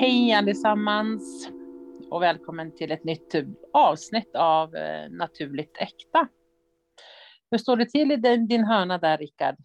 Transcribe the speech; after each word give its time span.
Hej 0.00 0.32
allesammans 0.32 1.48
och 2.10 2.22
välkommen 2.22 2.76
till 2.76 2.92
ett 2.92 3.04
nytt 3.04 3.34
avsnitt 3.72 4.34
av 4.34 4.74
eh, 4.74 5.10
Naturligt 5.10 5.76
Äkta. 5.78 6.28
Hur 7.50 7.58
står 7.58 7.76
det 7.76 7.90
till 7.90 8.12
i 8.12 8.16
din, 8.16 8.46
din 8.46 8.64
hörna 8.64 8.98
där, 8.98 9.18
Rickard? 9.18 9.56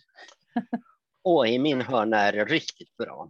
Och 1.24 1.48
i 1.48 1.60
min 1.60 1.82
hörna 1.82 2.18
är 2.18 2.34
det 2.34 2.46
riktigt 2.46 2.98
bra. 2.98 3.30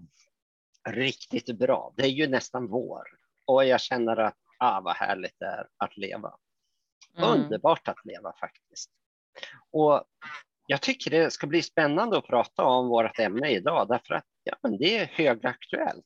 Riktigt 0.89 1.59
bra. 1.59 1.93
Det 1.97 2.03
är 2.03 2.09
ju 2.09 2.27
nästan 2.27 2.67
vår 2.67 3.03
och 3.45 3.65
jag 3.65 3.81
känner 3.81 4.17
att 4.17 4.37
ah, 4.59 4.81
vad 4.81 4.95
härligt 4.95 5.39
det 5.39 5.45
är 5.45 5.67
att 5.77 5.97
leva. 5.97 6.33
Mm. 7.17 7.29
Underbart 7.29 7.87
att 7.87 8.05
leva 8.05 8.33
faktiskt. 8.39 8.91
Och 9.71 10.03
jag 10.67 10.81
tycker 10.81 11.11
det 11.11 11.31
ska 11.31 11.47
bli 11.47 11.61
spännande 11.61 12.17
att 12.17 12.27
prata 12.27 12.63
om 12.63 12.87
vårt 12.87 13.19
ämne 13.19 13.49
idag 13.49 13.87
därför 13.87 14.13
att 14.13 14.25
ja, 14.43 14.55
men 14.61 14.77
det 14.77 14.97
är 14.97 15.05
högaktuellt. 15.05 16.05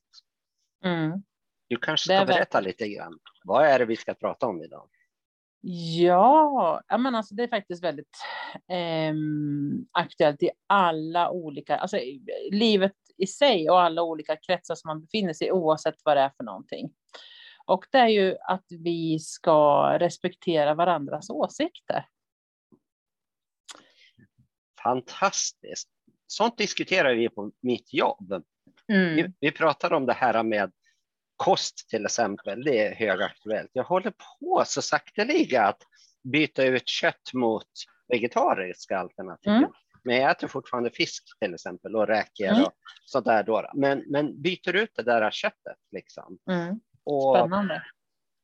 Mm. 0.84 1.22
Du 1.68 1.76
kanske 1.76 2.14
ska 2.14 2.24
berätta 2.24 2.60
lite 2.60 2.88
grann. 2.88 3.18
Vad 3.44 3.66
är 3.66 3.78
det 3.78 3.84
vi 3.84 3.96
ska 3.96 4.14
prata 4.14 4.46
om 4.46 4.62
idag? 4.62 4.88
Ja, 5.60 6.82
men 6.98 7.14
alltså 7.14 7.34
det 7.34 7.42
är 7.42 7.48
faktiskt 7.48 7.84
väldigt 7.84 8.16
eh, 8.70 9.14
aktuellt 9.92 10.42
i 10.42 10.50
alla 10.66 11.30
olika, 11.30 11.76
alltså 11.76 11.98
livet 12.50 12.94
i 13.16 13.26
sig 13.26 13.70
och 13.70 13.80
alla 13.80 14.02
olika 14.02 14.36
kretsar 14.36 14.74
som 14.74 14.88
man 14.88 15.00
befinner 15.00 15.32
sig 15.32 15.46
i 15.46 15.52
oavsett 15.52 15.94
vad 16.04 16.16
det 16.16 16.20
är 16.20 16.32
för 16.36 16.44
någonting. 16.44 16.90
Och 17.66 17.84
det 17.90 17.98
är 17.98 18.08
ju 18.08 18.36
att 18.40 18.66
vi 18.68 19.18
ska 19.18 19.90
respektera 19.98 20.74
varandras 20.74 21.30
åsikter. 21.30 22.06
Fantastiskt. 24.82 25.88
Sånt 26.26 26.58
diskuterar 26.58 27.14
vi 27.14 27.28
på 27.28 27.52
mitt 27.60 27.92
jobb. 27.92 28.44
Mm. 28.92 29.16
Vi, 29.16 29.32
vi 29.40 29.50
pratar 29.50 29.92
om 29.92 30.06
det 30.06 30.12
här 30.12 30.42
med 30.42 30.72
kost 31.36 31.88
till 31.88 32.04
exempel, 32.04 32.64
det 32.64 32.86
är 32.86 32.94
högaktuellt. 32.94 33.70
Jag 33.72 33.84
håller 33.84 34.12
på 34.40 34.62
så 34.66 34.82
sakteliga 34.82 35.62
att 35.62 35.82
byta 36.24 36.64
ut 36.64 36.88
kött 36.88 37.32
mot 37.34 37.66
vegetariska 38.08 38.98
alternativ. 38.98 39.52
Mm. 39.52 39.70
Men 40.04 40.16
jag 40.16 40.30
äter 40.30 40.48
fortfarande 40.48 40.90
fisk 40.90 41.24
till 41.40 41.54
exempel 41.54 41.96
och 41.96 42.06
räkor 42.06 42.46
mm. 42.46 42.62
och 42.62 42.72
sånt 43.04 43.26
där. 43.26 43.42
Då. 43.42 43.70
Men, 43.74 44.04
men 44.06 44.42
byter 44.42 44.76
ut 44.76 44.90
det 44.96 45.02
där 45.02 45.30
köttet 45.30 45.76
liksom. 45.92 46.38
Mm. 46.50 46.80
Och, 47.04 47.36
Spännande. 47.36 47.82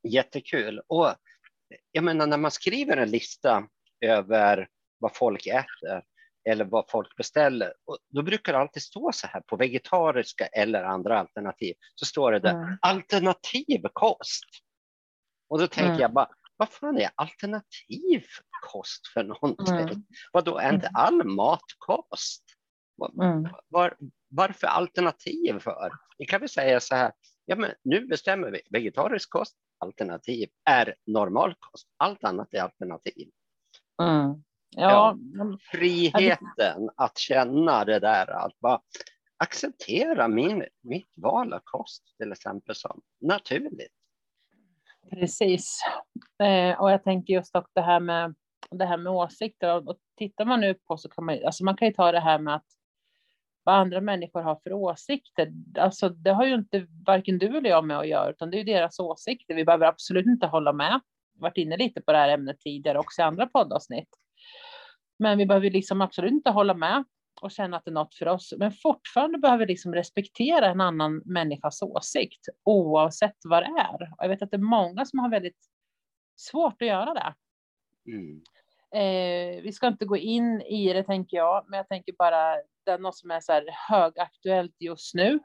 Jättekul. 0.08 0.80
Och 0.86 1.14
jag 1.92 2.04
menar 2.04 2.26
när 2.26 2.38
man 2.38 2.50
skriver 2.50 2.96
en 2.96 3.10
lista 3.10 3.68
över 4.00 4.68
vad 4.98 5.16
folk 5.16 5.46
äter 5.46 6.02
eller 6.44 6.64
vad 6.64 6.90
folk 6.90 7.16
beställer. 7.16 7.72
Och 7.84 7.98
då 8.08 8.22
brukar 8.22 8.52
det 8.52 8.58
alltid 8.58 8.82
stå 8.82 9.12
så 9.12 9.26
här 9.26 9.40
på 9.40 9.56
vegetariska 9.56 10.46
eller 10.46 10.84
andra 10.84 11.18
alternativ. 11.18 11.74
Så 11.94 12.06
står 12.06 12.32
det 12.32 12.38
där 12.38 12.54
mm. 12.54 12.78
alternativ 12.82 13.82
kost. 13.92 14.44
Och 15.48 15.58
då 15.58 15.66
tänker 15.66 15.88
mm. 15.88 16.00
jag 16.00 16.12
bara, 16.12 16.28
vad 16.56 16.68
fan 16.68 16.98
är 16.98 17.10
alternativ 17.14 18.24
kost 18.62 19.06
för 19.14 19.24
någonting? 19.24 19.74
Mm. 19.74 20.04
Vad 20.32 20.44
då 20.44 20.58
är 20.58 20.74
inte 20.74 20.86
mm. 20.86 21.00
all 21.00 21.24
matkost? 21.24 22.44
Var, 22.96 23.24
mm. 23.24 23.48
var, 23.68 23.96
varför 24.28 24.66
alternativ 24.66 25.58
för? 25.58 25.92
Vi 26.18 26.26
kan 26.26 26.40
väl 26.40 26.48
säga 26.48 26.80
så 26.80 26.94
här, 26.94 27.12
ja 27.44 27.56
men 27.56 27.70
nu 27.82 28.06
bestämmer 28.06 28.50
vi 28.50 28.60
vegetarisk 28.70 29.30
kost, 29.30 29.56
alternativ 29.78 30.48
är 30.70 30.94
normalkost. 31.06 31.88
Allt 31.96 32.24
annat 32.24 32.54
är 32.54 32.62
alternativ. 32.62 33.28
Mm. 34.02 34.42
Ja, 34.76 35.16
ja, 35.34 35.58
friheten 35.72 36.90
att 36.96 37.18
känna 37.18 37.84
det 37.84 37.98
där, 37.98 38.30
att 38.30 38.60
bara 38.60 38.80
acceptera 39.36 40.28
min, 40.28 40.64
mitt 40.82 41.12
val 41.16 41.52
av 41.52 41.60
kost 41.64 42.02
till 42.18 42.32
exempel 42.32 42.74
som 42.74 43.00
naturligt. 43.20 43.92
Precis. 45.10 45.80
Eh, 46.42 46.80
och 46.80 46.90
jag 46.90 47.04
tänker 47.04 47.34
just 47.34 47.56
också 47.56 47.70
det 47.74 47.82
här 47.82 48.00
med 48.00 48.34
det 48.70 48.84
här 48.84 48.96
med 48.96 49.12
åsikter 49.12 49.88
och 49.88 49.96
tittar 50.18 50.44
man 50.44 50.60
nu 50.60 50.74
på 50.74 50.96
så 50.96 51.08
kan 51.08 51.24
man, 51.24 51.38
alltså 51.46 51.64
man 51.64 51.76
kan 51.76 51.88
ju 51.88 51.94
ta 51.94 52.12
det 52.12 52.20
här 52.20 52.38
med 52.38 52.54
att 52.54 52.66
vad 53.62 53.74
andra 53.74 54.00
människor 54.00 54.42
har 54.42 54.56
för 54.62 54.72
åsikter. 54.72 55.52
Alltså 55.78 56.08
det 56.08 56.30
har 56.30 56.46
ju 56.46 56.54
inte 56.54 56.86
varken 57.06 57.38
du 57.38 57.46
eller 57.46 57.70
jag 57.70 57.84
med 57.84 57.98
att 57.98 58.08
göra, 58.08 58.30
utan 58.30 58.50
det 58.50 58.56
är 58.56 58.58
ju 58.58 58.72
deras 58.72 58.98
åsikter. 58.98 59.54
Vi 59.54 59.64
behöver 59.64 59.86
absolut 59.86 60.26
inte 60.26 60.46
hålla 60.46 60.72
med. 60.72 61.00
Varit 61.38 61.56
inne 61.56 61.76
lite 61.76 62.00
på 62.00 62.12
det 62.12 62.18
här 62.18 62.28
ämnet 62.28 62.60
tidigare 62.60 62.98
också 62.98 63.22
i 63.22 63.24
andra 63.24 63.46
poddavsnitt. 63.46 64.08
Men 65.18 65.38
vi 65.38 65.46
behöver 65.46 65.70
liksom 65.70 66.00
absolut 66.00 66.32
inte 66.32 66.50
hålla 66.50 66.74
med 66.74 67.04
och 67.40 67.50
känna 67.50 67.76
att 67.76 67.84
det 67.84 67.90
är 67.90 67.92
något 67.92 68.14
för 68.14 68.28
oss. 68.28 68.54
Men 68.58 68.72
fortfarande 68.72 69.38
behöver 69.38 69.66
vi 69.66 69.72
liksom 69.72 69.94
respektera 69.94 70.66
en 70.66 70.80
annan 70.80 71.22
människas 71.24 71.82
åsikt 71.82 72.48
oavsett 72.64 73.36
vad 73.44 73.62
det 73.62 73.80
är. 73.80 73.94
Och 73.94 74.24
jag 74.24 74.28
vet 74.28 74.42
att 74.42 74.50
det 74.50 74.56
är 74.56 74.58
många 74.58 75.04
som 75.04 75.18
har 75.18 75.30
väldigt 75.30 75.58
svårt 76.36 76.82
att 76.82 76.88
göra 76.88 77.14
det. 77.14 77.34
Mm. 78.06 78.42
Eh, 78.94 79.62
vi 79.62 79.72
ska 79.72 79.86
inte 79.86 80.04
gå 80.04 80.16
in 80.16 80.60
i 80.60 80.92
det 80.92 81.02
tänker 81.02 81.36
jag, 81.36 81.64
men 81.68 81.76
jag 81.76 81.88
tänker 81.88 82.14
bara 82.18 82.56
det 82.84 82.90
är 82.90 82.98
något 82.98 83.16
som 83.16 83.30
är 83.30 83.40
så 83.40 83.52
här 83.52 83.64
högaktuellt 83.88 84.76
just 84.78 85.14
nu. 85.14 85.40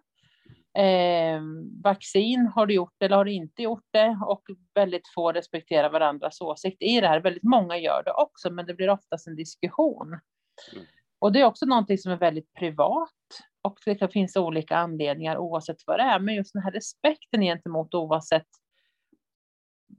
Eh, 0.77 1.41
vaccin, 1.83 2.51
har 2.55 2.65
du 2.65 2.73
gjort 2.73 2.93
det 2.97 3.05
eller 3.05 3.15
har 3.15 3.25
du 3.25 3.31
inte 3.31 3.63
gjort 3.63 3.87
det? 3.91 4.19
Och 4.25 4.43
väldigt 4.73 5.07
få 5.15 5.31
respekterar 5.31 5.89
varandras 5.89 6.41
åsikt 6.41 6.81
i 6.81 7.01
det 7.01 7.07
här. 7.07 7.19
Väldigt 7.19 7.43
många 7.43 7.77
gör 7.77 8.03
det 8.03 8.11
också, 8.11 8.49
men 8.49 8.65
det 8.65 8.73
blir 8.73 8.89
oftast 8.89 9.27
en 9.27 9.35
diskussion. 9.35 10.07
Mm. 10.07 10.85
Och 11.19 11.31
det 11.31 11.41
är 11.41 11.45
också 11.45 11.65
någonting 11.65 11.97
som 11.97 12.11
är 12.11 12.17
väldigt 12.17 12.53
privat 12.53 13.13
och 13.61 13.79
det 13.85 14.13
finns 14.13 14.35
olika 14.35 14.77
anledningar 14.77 15.37
oavsett 15.37 15.77
vad 15.85 15.99
det 15.99 16.03
är. 16.03 16.19
Men 16.19 16.35
just 16.35 16.53
den 16.53 16.63
här 16.63 16.71
respekten 16.71 17.41
gentemot 17.41 17.93
oavsett 17.93 18.47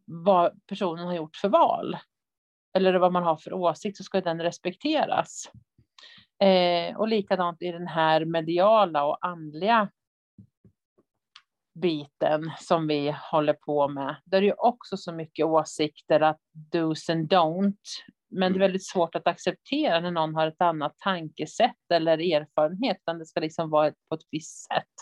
vad 0.07 0.67
personen 0.67 1.07
har 1.07 1.15
gjort 1.15 1.37
för 1.37 1.49
val 1.49 1.97
eller 2.77 2.95
vad 2.95 3.13
man 3.13 3.23
har 3.23 3.37
för 3.37 3.53
åsikt 3.53 3.97
så 3.97 4.05
ska 4.05 4.21
den 4.21 4.43
respekteras. 4.43 5.51
Eh, 6.43 6.97
och 6.97 7.09
likadant 7.09 7.63
i 7.63 7.73
den 7.73 7.87
här 7.87 8.25
mediala 8.25 9.05
och 9.05 9.27
andliga 9.27 9.89
biten 11.75 12.51
som 12.59 12.87
vi 12.87 13.15
håller 13.33 13.53
på 13.53 13.89
med. 13.89 14.17
Där 14.25 14.39
är 14.39 14.43
ju 14.43 14.55
också 14.59 14.97
så 14.97 15.13
mycket 15.13 15.47
åsikter 15.47 16.21
att 16.21 16.41
dos 16.73 17.11
and 17.11 17.33
don't. 17.33 17.77
Men 18.31 18.53
det 18.53 18.57
är 18.57 18.57
mm. 18.57 18.61
väldigt 18.61 18.87
svårt 18.87 19.15
att 19.15 19.27
acceptera 19.27 20.01
när 20.01 20.11
någon 20.11 20.35
har 20.35 20.47
ett 20.47 20.61
annat 20.61 20.99
tankesätt 20.99 21.91
eller 21.95 22.19
erfarenhet, 22.19 22.97
utan 23.01 23.19
det 23.19 23.27
ska 23.27 23.41
liksom 23.41 23.71
vara 23.71 23.93
på 24.09 24.15
ett 24.15 24.27
visst 24.31 24.67
sätt. 24.67 24.95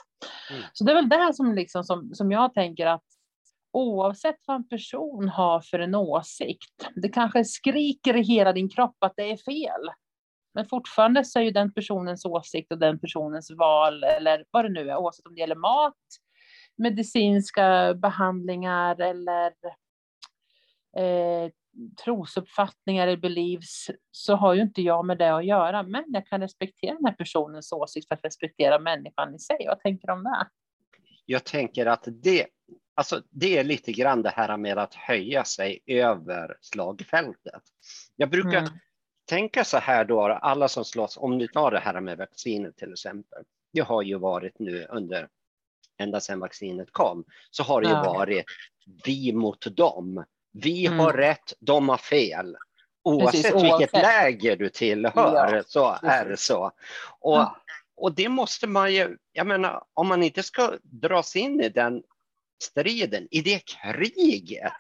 Mm. 0.50 0.62
Så 0.72 0.84
det 0.84 0.92
är 0.92 0.94
väl 0.94 1.08
det 1.08 1.34
som, 1.34 1.54
liksom, 1.54 1.84
som, 1.84 2.14
som 2.14 2.32
jag 2.32 2.54
tänker 2.54 2.86
att 2.86 3.04
oavsett 3.72 4.36
vad 4.46 4.56
en 4.56 4.68
person 4.68 5.28
har 5.28 5.60
för 5.60 5.78
en 5.78 5.94
åsikt, 5.94 6.88
det 6.94 7.08
kanske 7.08 7.44
skriker 7.44 8.16
i 8.16 8.22
hela 8.22 8.52
din 8.52 8.68
kropp 8.68 8.96
att 9.00 9.12
det 9.16 9.30
är 9.30 9.36
fel. 9.36 9.90
Men 10.54 10.66
fortfarande 10.66 11.24
så 11.24 11.38
är 11.38 11.42
ju 11.42 11.50
den 11.50 11.72
personens 11.72 12.24
åsikt 12.24 12.72
och 12.72 12.78
den 12.78 13.00
personens 13.00 13.50
val, 13.50 14.04
eller 14.04 14.44
vad 14.50 14.64
det 14.64 14.68
nu 14.68 14.90
är, 14.90 14.96
oavsett 14.96 15.26
om 15.26 15.34
det 15.34 15.40
gäller 15.40 15.56
mat, 15.56 15.94
medicinska 16.78 17.94
behandlingar 17.94 19.00
eller 19.00 19.52
eh, 20.96 21.50
trosuppfattningar 22.04 23.06
eller 23.06 23.16
beliefs 23.16 23.90
så 24.10 24.34
har 24.34 24.54
ju 24.54 24.62
inte 24.62 24.82
jag 24.82 25.06
med 25.06 25.18
det 25.18 25.34
att 25.34 25.46
göra. 25.46 25.82
Men 25.82 26.04
jag 26.06 26.26
kan 26.26 26.40
respektera 26.40 26.94
den 26.94 27.04
här 27.04 27.12
personens 27.12 27.72
åsikt 27.72 28.08
för 28.08 28.14
att 28.14 28.24
respektera 28.24 28.78
människan 28.78 29.34
i 29.34 29.38
sig. 29.38 29.64
Vad 29.66 29.80
tänker 29.80 30.06
du 30.06 30.12
om 30.12 30.24
det? 30.24 30.48
Jag 31.26 31.44
tänker 31.44 31.86
att 31.86 32.04
det, 32.06 32.46
alltså 32.94 33.22
det 33.30 33.58
är 33.58 33.64
lite 33.64 33.92
grann 33.92 34.22
det 34.22 34.30
här 34.30 34.56
med 34.56 34.78
att 34.78 34.94
höja 34.94 35.44
sig 35.44 35.80
över 35.86 36.56
slagfältet. 36.60 37.62
Jag 38.16 38.30
brukar 38.30 38.58
mm. 38.58 38.70
tänka 39.28 39.64
så 39.64 39.78
här 39.78 40.04
då, 40.04 40.22
alla 40.22 40.68
som 40.68 40.84
slåss, 40.84 41.16
om 41.16 41.38
du 41.38 41.46
tar 41.46 41.70
det 41.70 41.78
här 41.78 42.00
med 42.00 42.18
vaccinet 42.18 42.76
till 42.76 42.92
exempel. 42.92 43.42
Det 43.72 43.80
har 43.80 44.02
ju 44.02 44.18
varit 44.18 44.58
nu 44.58 44.86
under 44.90 45.28
ända 45.98 46.20
sedan 46.20 46.40
vaccinet 46.40 46.92
kom, 46.92 47.24
så 47.50 47.62
har 47.62 47.80
det 47.80 47.88
ju 47.88 47.94
ja. 47.94 48.02
varit 48.02 48.44
vi 49.04 49.32
mot 49.32 49.76
dem. 49.76 50.24
Vi 50.52 50.86
mm. 50.86 50.98
har 50.98 51.12
rätt, 51.12 51.52
de 51.60 51.88
har 51.88 51.96
fel. 51.96 52.56
Oavsett, 53.02 53.32
Precis, 53.32 53.52
oavsett. 53.52 53.80
vilket 53.80 53.92
läger 53.92 54.56
du 54.56 54.68
tillhör 54.68 55.54
ja. 55.56 55.62
så 55.66 55.98
är 56.02 56.24
det 56.28 56.36
så. 56.36 56.72
Och, 57.20 57.40
mm. 57.40 57.48
och 57.96 58.14
det 58.14 58.28
måste 58.28 58.66
man 58.66 58.94
ju, 58.94 59.16
jag 59.32 59.46
menar, 59.46 59.82
om 59.94 60.08
man 60.08 60.22
inte 60.22 60.42
ska 60.42 60.72
dras 60.82 61.36
in 61.36 61.60
i 61.60 61.68
den 61.68 62.02
striden, 62.62 63.28
i 63.30 63.40
det 63.40 63.62
kriget, 63.64 64.72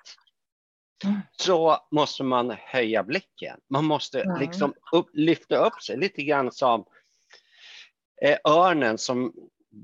mm. 1.04 1.20
så 1.36 1.78
måste 1.90 2.22
man 2.22 2.56
höja 2.60 3.02
blicken. 3.02 3.60
Man 3.68 3.84
måste 3.84 4.22
mm. 4.22 4.40
liksom 4.40 4.74
upp, 4.92 5.08
lyfta 5.12 5.56
upp 5.56 5.82
sig 5.82 5.96
lite 5.96 6.22
grann 6.22 6.52
som 6.52 6.84
eh, 8.22 8.38
örnen 8.44 8.98
som 8.98 9.32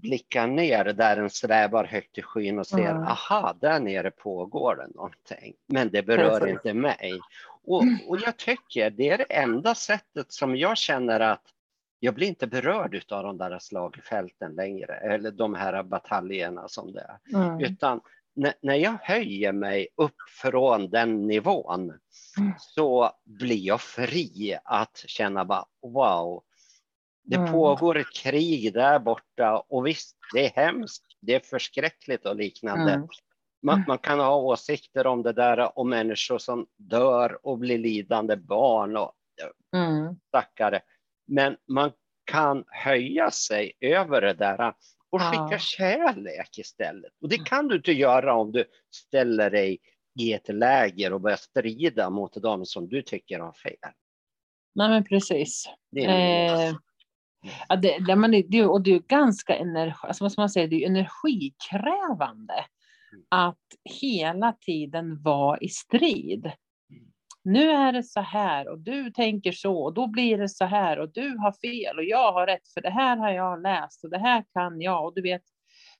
blickar 0.00 0.46
ner 0.46 0.84
där 0.84 1.16
den 1.16 1.30
svävar 1.30 1.84
högt 1.84 2.18
i 2.18 2.22
skyn 2.22 2.58
och 2.58 2.66
ser, 2.66 2.90
mm. 2.90 3.02
aha, 3.02 3.56
där 3.60 3.80
nere 3.80 4.10
pågår 4.10 4.76
det 4.76 4.94
någonting. 4.94 5.54
Men 5.66 5.90
det 5.90 6.02
berör 6.02 6.40
Precis. 6.40 6.54
inte 6.54 6.74
mig. 6.74 7.20
Och, 7.66 7.84
och 8.08 8.18
jag 8.20 8.36
tycker 8.36 8.90
det 8.90 9.08
är 9.08 9.18
det 9.18 9.34
enda 9.34 9.74
sättet 9.74 10.32
som 10.32 10.56
jag 10.56 10.76
känner 10.76 11.20
att 11.20 11.42
jag 12.00 12.14
blir 12.14 12.26
inte 12.26 12.46
berörd 12.46 13.02
av 13.12 13.22
de 13.22 13.38
där 13.38 13.58
slagfälten 13.58 14.54
längre, 14.54 14.94
eller 14.94 15.30
de 15.30 15.54
här 15.54 15.82
bataljerna 15.82 16.68
som 16.68 16.92
det 16.92 17.00
är. 17.00 17.38
Mm. 17.38 17.60
Utan 17.60 18.00
när, 18.34 18.54
när 18.60 18.74
jag 18.74 18.98
höjer 19.02 19.52
mig 19.52 19.88
upp 19.96 20.16
från 20.28 20.90
den 20.90 21.26
nivån 21.26 21.80
mm. 22.38 22.52
så 22.58 23.10
blir 23.24 23.66
jag 23.66 23.80
fri 23.80 24.58
att 24.64 25.04
känna 25.06 25.44
bara 25.44 25.64
wow, 25.82 26.42
det 27.24 27.36
mm. 27.36 27.52
pågår 27.52 27.98
ett 27.98 28.14
krig 28.14 28.74
där 28.74 28.98
borta 28.98 29.58
och 29.68 29.86
visst, 29.86 30.16
det 30.34 30.46
är 30.46 30.64
hemskt, 30.64 31.04
det 31.20 31.34
är 31.34 31.40
förskräckligt 31.40 32.26
och 32.26 32.36
liknande. 32.36 32.92
Mm. 32.92 33.08
Man, 33.62 33.84
man, 33.88 33.98
kan 33.98 34.20
ha 34.20 34.36
åsikter 34.36 35.06
om 35.06 35.22
det 35.22 35.32
där 35.32 35.78
och 35.78 35.86
människor 35.86 36.38
som 36.38 36.66
dör 36.76 37.46
och 37.46 37.58
blir 37.58 37.78
lidande, 37.78 38.36
barn 38.36 38.96
och 38.96 39.12
mm. 39.76 40.16
stackare. 40.28 40.80
Men 41.26 41.56
man 41.68 41.92
kan 42.24 42.64
höja 42.66 43.30
sig 43.30 43.72
över 43.80 44.20
det 44.20 44.34
där 44.34 44.74
och 45.10 45.22
skicka 45.22 45.48
ja. 45.50 45.58
kärlek 45.58 46.58
istället. 46.58 47.12
Och 47.20 47.28
det 47.28 47.38
kan 47.38 47.68
du 47.68 47.76
inte 47.76 47.92
göra 47.92 48.34
om 48.34 48.52
du 48.52 48.64
ställer 48.94 49.50
dig 49.50 49.78
i 50.20 50.32
ett 50.32 50.48
läger 50.48 51.12
och 51.12 51.20
börjar 51.20 51.36
strida 51.36 52.10
mot 52.10 52.42
dem 52.42 52.66
som 52.66 52.88
du 52.88 53.02
tycker 53.02 53.38
har 53.38 53.52
fel. 53.52 53.92
Nej, 54.74 54.88
men 54.88 55.04
precis. 55.04 55.64
Det 55.90 56.04
är 56.04 56.68
eh, 56.68 56.74
ja, 57.68 57.76
det, 57.76 57.98
det, 58.06 58.16
man, 58.16 58.30
det, 58.48 58.64
och 58.64 58.82
det 58.82 58.94
är 58.94 58.98
ganska 58.98 59.56
energi, 59.56 59.98
alltså, 60.02 60.30
man 60.36 60.50
säga, 60.50 60.66
det 60.66 60.84
är 60.84 60.88
energikrävande 60.88 62.54
att 63.28 63.58
hela 64.00 64.52
tiden 64.52 65.22
vara 65.22 65.58
i 65.58 65.68
strid 65.68 66.52
nu 67.44 67.70
är 67.70 67.92
det 67.92 68.02
så 68.02 68.20
här 68.20 68.68
och 68.68 68.78
du 68.78 69.10
tänker 69.10 69.52
så 69.52 69.84
och 69.84 69.94
då 69.94 70.06
blir 70.06 70.38
det 70.38 70.48
så 70.48 70.64
här 70.64 70.98
och 70.98 71.12
du 71.12 71.36
har 71.38 71.52
fel 71.52 71.98
och 71.98 72.04
jag 72.04 72.32
har 72.32 72.46
rätt 72.46 72.68
för 72.68 72.80
det 72.80 72.90
här 72.90 73.16
har 73.16 73.30
jag 73.30 73.62
läst 73.62 74.04
och 74.04 74.10
det 74.10 74.18
här 74.18 74.44
kan 74.52 74.80
jag 74.80 75.04
och 75.04 75.14
du 75.14 75.22
vet. 75.22 75.42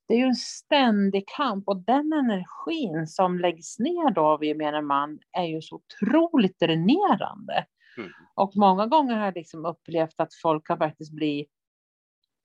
Det 0.09 0.15
är 0.15 0.19
ju 0.19 0.25
en 0.25 0.35
ständig 0.35 1.25
kamp 1.37 1.69
och 1.69 1.77
den 1.77 2.13
energin 2.13 3.07
som 3.07 3.39
läggs 3.39 3.79
ner 3.79 4.11
då 4.11 4.21
av 4.21 4.45
gemene 4.45 4.83
man 4.83 5.19
är 5.33 5.45
ju 5.45 5.63
så 5.63 5.77
otroligt 5.77 6.59
dränerande. 6.59 7.65
Mm. 7.99 8.11
Och 8.35 8.53
många 8.57 8.87
gånger 8.87 9.17
har 9.17 9.25
jag 9.25 9.35
liksom 9.35 9.67
upplevt 9.67 10.21
att 10.21 10.35
folk 10.43 10.67
kan 10.67 10.79
faktiskt 10.79 11.13
bli 11.13 11.49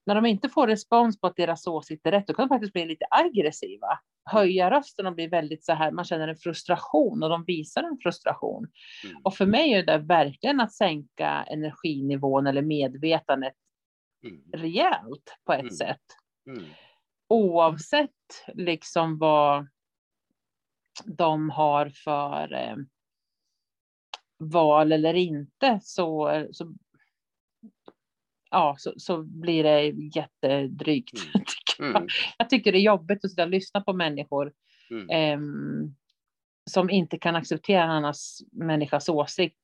när 0.10 0.16
de 0.16 0.25
inte 0.25 0.50
får 0.50 0.68
respons 0.68 1.19
på 1.19 1.28
att 1.28 1.36
deras 1.36 1.68
åsikt 1.68 2.06
är 2.06 2.12
rätt, 2.12 2.28
då 2.28 2.34
kan 2.34 2.48
de 2.48 2.56
faktiskt 2.56 2.74
bli 2.74 2.86
lite 2.86 3.06
aggressiva. 3.10 4.00
Höja 4.25 4.72
rösten 4.72 5.06
och 5.06 5.16
bli 5.16 5.28
väldigt 5.28 5.66
så 5.66 5.74
här, 5.74 5.92
man 5.92 6.06
känner 6.06 6.28
en 6.28 6.36
frustration 6.36 7.24
och 7.24 7.30
de 7.30 7.44
visar 7.44 7.84
en 7.84 7.98
frustration. 8.04 8.68
Mm. 9.04 9.22
Och 9.24 9.36
för 9.36 9.46
mig 9.46 9.74
är 9.74 9.86
det 9.86 9.98
verkligen 9.98 10.60
att 10.60 10.74
sänka 10.74 11.44
energinivån 11.48 12.48
eller 12.48 12.62
medvetandet 12.62 13.54
mm. 14.24 14.42
rejält 14.54 15.38
på 15.46 15.54
ett 15.54 15.60
mm. 15.60 15.74
sätt. 15.74 16.06
Mm. 16.48 16.63
Oavsett 17.28 18.10
liksom 18.54 19.18
vad 19.18 19.68
de 21.06 21.50
har 21.50 21.90
för 21.90 22.54
eh, 22.54 22.75
val 24.39 24.91
eller 24.91 25.13
inte 25.13 25.80
så, 25.83 26.45
så 26.51 26.74
ja, 28.51 28.75
så, 28.77 28.94
så 28.97 29.24
blir 29.24 29.63
det 29.63 29.83
jättedrygt. 30.15 31.13
Mm. 31.36 31.45
Mm. 31.80 31.94
Jag. 31.94 32.07
jag. 32.38 32.50
tycker 32.50 32.71
det 32.71 32.77
är 32.77 32.81
jobbigt 32.81 33.25
att 33.25 33.31
sitta 33.31 33.44
och 33.44 33.50
lyssna 33.50 33.81
på 33.81 33.94
människor 33.94 34.53
mm. 34.91 35.09
eh, 35.09 35.39
som 36.69 36.89
inte 36.89 37.18
kan 37.18 37.36
acceptera 37.36 37.83
en 37.83 37.89
annan 37.89 38.13
människas 38.51 39.09
åsikt. 39.09 39.62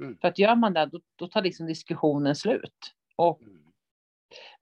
Mm. 0.00 0.18
För 0.20 0.28
att 0.28 0.38
gör 0.38 0.56
man 0.56 0.72
det, 0.72 0.86
då, 0.86 1.00
då 1.16 1.28
tar 1.28 1.42
liksom 1.42 1.66
diskussionen 1.66 2.36
slut. 2.36 2.94
Och 3.16 3.42
mm. 3.42 3.62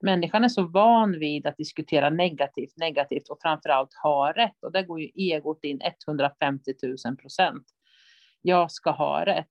människan 0.01 0.43
är 0.43 0.49
så 0.49 0.67
van 0.67 1.19
vid 1.19 1.47
att 1.47 1.57
diskutera 1.57 2.09
negativt, 2.09 2.77
negativt 2.77 3.29
och 3.29 3.39
framförallt 3.41 3.93
ha 4.03 4.31
rätt. 4.31 4.63
Och 4.63 4.71
där 4.71 4.83
går 4.83 5.01
ju 5.01 5.09
egot 5.15 5.63
in 5.63 5.81
150 6.07 6.73
000 7.05 7.17
procent. 7.17 7.65
Jag 8.41 8.71
ska 8.71 8.91
ha 8.91 9.25
rätt. 9.25 9.47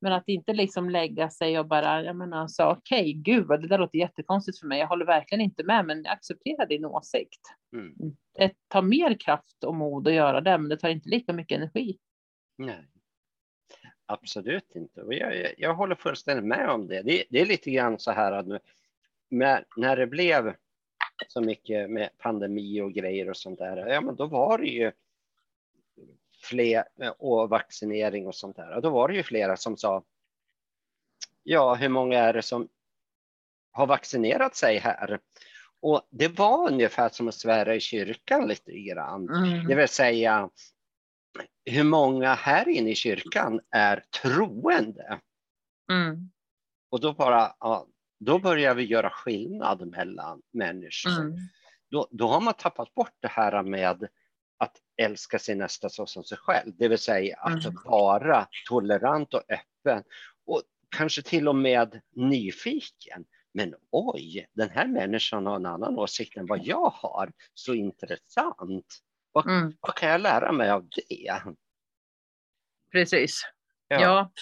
Men 0.00 0.12
att 0.12 0.28
inte 0.28 0.52
liksom 0.52 0.90
lägga 0.90 1.30
sig 1.30 1.58
och 1.58 1.66
bara, 1.66 2.02
jag 2.02 2.16
menar 2.16 2.38
alltså 2.38 2.64
okej, 2.64 3.00
okay, 3.00 3.12
gud 3.12 3.46
vad 3.46 3.62
det 3.62 3.68
där 3.68 3.78
låter 3.78 3.98
jättekonstigt 3.98 4.60
för 4.60 4.66
mig. 4.66 4.78
Jag 4.78 4.86
håller 4.86 5.06
verkligen 5.06 5.44
inte 5.44 5.64
med, 5.64 5.86
men 5.86 6.04
jag 6.04 6.12
accepterar 6.12 6.66
din 6.66 6.84
åsikt. 6.84 7.40
Mm. 7.72 7.94
Det 8.34 8.52
tar 8.68 8.82
mer 8.82 9.20
kraft 9.20 9.64
och 9.64 9.74
mod 9.74 10.08
att 10.08 10.14
göra 10.14 10.40
det, 10.40 10.58
men 10.58 10.68
det 10.68 10.76
tar 10.76 10.88
inte 10.88 11.08
lika 11.08 11.32
mycket 11.32 11.56
energi. 11.56 11.98
Nej, 12.58 12.86
absolut 14.06 14.76
inte. 14.76 15.02
Och 15.02 15.14
jag, 15.14 15.36
jag, 15.36 15.54
jag 15.58 15.74
håller 15.74 15.94
fullständigt 15.94 16.44
med 16.44 16.70
om 16.70 16.86
det. 16.86 17.02
det. 17.02 17.24
det. 17.30 17.40
är 17.40 17.46
lite 17.46 17.70
grann 17.70 17.98
så 17.98 18.10
här 18.10 18.32
att 18.32 18.46
nu, 18.46 18.58
med, 19.30 19.64
när 19.76 19.96
det 19.96 20.06
blev 20.06 20.54
så 21.28 21.40
mycket 21.40 21.90
med 21.90 22.10
pandemi 22.18 22.80
och 22.80 22.92
grejer 22.92 23.30
och 23.30 23.36
sånt 23.36 23.58
där, 23.58 23.76
ja 23.76 24.00
men 24.00 24.16
då 24.16 24.26
var 24.26 24.58
det 24.58 24.66
ju 24.66 24.92
fler 26.40 26.84
och 27.18 27.48
vaccinering 27.48 28.26
och 28.26 28.34
sånt 28.34 28.56
där. 28.56 28.76
Och 28.76 28.82
då 28.82 28.90
var 28.90 29.08
det 29.08 29.14
ju 29.14 29.22
flera 29.22 29.56
som 29.56 29.76
sa, 29.76 30.04
ja, 31.42 31.74
hur 31.74 31.88
många 31.88 32.18
är 32.18 32.32
det 32.32 32.42
som 32.42 32.68
har 33.72 33.86
vaccinerat 33.86 34.56
sig 34.56 34.78
här? 34.78 35.20
Och 35.80 36.08
det 36.10 36.28
var 36.28 36.72
ungefär 36.72 37.08
som 37.08 37.28
att 37.28 37.34
svära 37.34 37.74
i 37.74 37.80
kyrkan 37.80 38.48
lite 38.48 38.72
grann. 38.72 39.28
Mm. 39.28 39.66
Det 39.66 39.74
vill 39.74 39.88
säga, 39.88 40.50
hur 41.64 41.84
många 41.84 42.34
här 42.34 42.68
inne 42.68 42.90
i 42.90 42.94
kyrkan 42.94 43.60
är 43.70 44.04
troende? 44.22 45.20
Mm. 45.90 46.30
Och 46.90 47.00
då 47.00 47.12
bara, 47.12 47.56
ja, 47.60 47.86
då 48.18 48.38
börjar 48.38 48.74
vi 48.74 48.84
göra 48.84 49.10
skillnad 49.10 49.86
mellan 49.86 50.42
människor. 50.50 51.20
Mm. 51.20 51.36
Då, 51.90 52.08
då 52.10 52.28
har 52.28 52.40
man 52.40 52.54
tappat 52.54 52.94
bort 52.94 53.14
det 53.20 53.28
här 53.28 53.62
med 53.62 54.08
älska 54.98 55.38
sin 55.38 55.58
nästa 55.58 55.88
så 55.88 56.06
som 56.06 56.24
sig 56.24 56.38
själv, 56.38 56.72
det 56.78 56.88
vill 56.88 56.98
säga 56.98 57.36
att 57.36 57.64
mm. 57.64 57.76
vara 57.84 58.46
tolerant 58.68 59.34
och 59.34 59.42
öppen 59.48 60.02
och 60.46 60.62
kanske 60.96 61.22
till 61.22 61.48
och 61.48 61.56
med 61.56 62.00
nyfiken. 62.16 63.24
Men 63.54 63.74
oj, 63.90 64.46
den 64.52 64.70
här 64.70 64.86
människan 64.86 65.46
har 65.46 65.56
en 65.56 65.66
annan 65.66 65.98
åsikt 65.98 66.36
än 66.36 66.46
vad 66.46 66.64
jag 66.64 66.90
har. 66.90 67.32
Så 67.54 67.74
intressant. 67.74 68.86
Vad, 69.32 69.46
mm. 69.46 69.72
vad 69.80 69.94
kan 69.94 70.08
jag 70.08 70.20
lära 70.20 70.52
mig 70.52 70.70
av 70.70 70.88
det? 70.88 71.42
Precis. 72.92 73.42
Ja. 73.88 74.00
ja, 74.00 74.32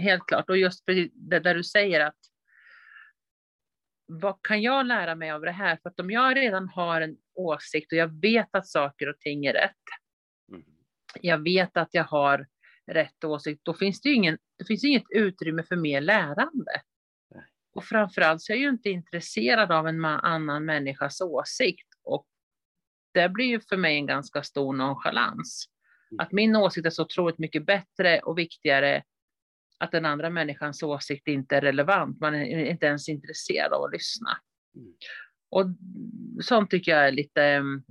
helt 0.00 0.26
klart. 0.26 0.50
Och 0.50 0.58
just 0.58 0.84
det 1.14 1.38
där 1.38 1.54
du 1.54 1.64
säger 1.64 2.00
att 2.00 2.29
vad 4.10 4.42
kan 4.42 4.62
jag 4.62 4.86
lära 4.86 5.14
mig 5.14 5.30
av 5.30 5.40
det 5.40 5.50
här? 5.50 5.78
För 5.82 5.90
att 5.90 6.00
om 6.00 6.10
jag 6.10 6.36
redan 6.36 6.68
har 6.68 7.00
en 7.00 7.16
åsikt 7.34 7.92
och 7.92 7.98
jag 7.98 8.20
vet 8.20 8.54
att 8.54 8.66
saker 8.66 9.08
och 9.08 9.18
ting 9.18 9.46
är 9.46 9.52
rätt. 9.52 9.76
Mm. 10.52 10.64
Jag 11.20 11.38
vet 11.44 11.76
att 11.76 11.88
jag 11.92 12.04
har 12.04 12.46
rätt 12.86 13.24
åsikt. 13.24 13.60
Då 13.64 13.74
finns 13.74 14.00
det 14.00 14.08
ju 14.08 14.14
ingen, 14.14 14.38
det 14.58 14.64
finns 14.64 14.84
inget 14.84 15.04
utrymme 15.10 15.62
för 15.62 15.76
mer 15.76 16.00
lärande. 16.00 16.72
Nej. 17.34 17.44
Och 17.72 17.84
framförallt 17.84 18.42
så 18.42 18.52
är 18.52 18.56
jag 18.56 18.62
ju 18.62 18.68
inte 18.68 18.90
intresserad 18.90 19.72
av 19.72 19.88
en 19.88 20.04
annan 20.04 20.64
människas 20.64 21.20
åsikt. 21.20 21.88
Och 22.04 22.26
det 23.14 23.28
blir 23.28 23.46
ju 23.46 23.60
för 23.60 23.76
mig 23.76 23.96
en 23.96 24.06
ganska 24.06 24.42
stor 24.42 24.72
nonchalans. 24.72 25.66
Mm. 26.10 26.20
Att 26.20 26.32
min 26.32 26.56
åsikt 26.56 26.86
är 26.86 26.90
så 26.90 27.02
otroligt 27.02 27.38
mycket 27.38 27.66
bättre 27.66 28.20
och 28.20 28.38
viktigare 28.38 29.02
att 29.80 29.92
den 29.92 30.04
andra 30.04 30.30
människans 30.30 30.82
åsikt 30.82 31.28
inte 31.28 31.56
är 31.56 31.60
relevant. 31.60 32.20
Man 32.20 32.34
är 32.34 32.64
inte 32.64 32.86
ens 32.86 33.08
intresserad 33.08 33.72
av 33.72 33.82
att 33.82 33.92
lyssna. 33.92 34.38
Mm. 34.76 34.94
Och 35.50 35.66
sånt 36.44 36.70
tycker 36.70 36.92
jag 36.92 37.08
är 37.08 37.12
lite, 37.12 37.42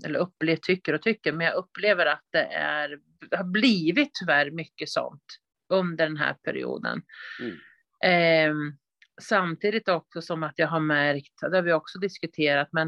eller 0.05 0.19
upplever, 0.19 0.59
tycker 0.61 0.93
och 0.93 1.01
tycker, 1.01 1.33
men 1.33 1.47
jag 1.47 1.55
upplever 1.55 2.05
att 2.05 2.23
det, 2.31 2.45
är, 2.45 2.99
har 3.31 3.43
blivit 3.43 4.09
tyvärr 4.13 4.51
mycket 4.51 4.89
sånt 4.89 5.23
under 5.69 6.07
den 6.07 6.17
här 6.17 6.33
perioden. 6.33 7.01
Mm. 7.41 7.57
Eh, 8.03 8.73
samtidigt 9.21 9.89
också 9.89 10.21
som 10.21 10.43
att 10.43 10.59
jag 10.59 10.67
har 10.67 10.79
märkt, 10.79 11.41
det 11.41 11.57
har 11.57 11.61
vi 11.61 11.73
också 11.73 11.99
diskuterat, 11.99 12.69
men 12.71 12.87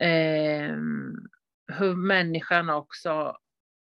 eh, 0.00 0.76
hur 1.78 1.94
människan 1.96 2.70
också, 2.70 3.36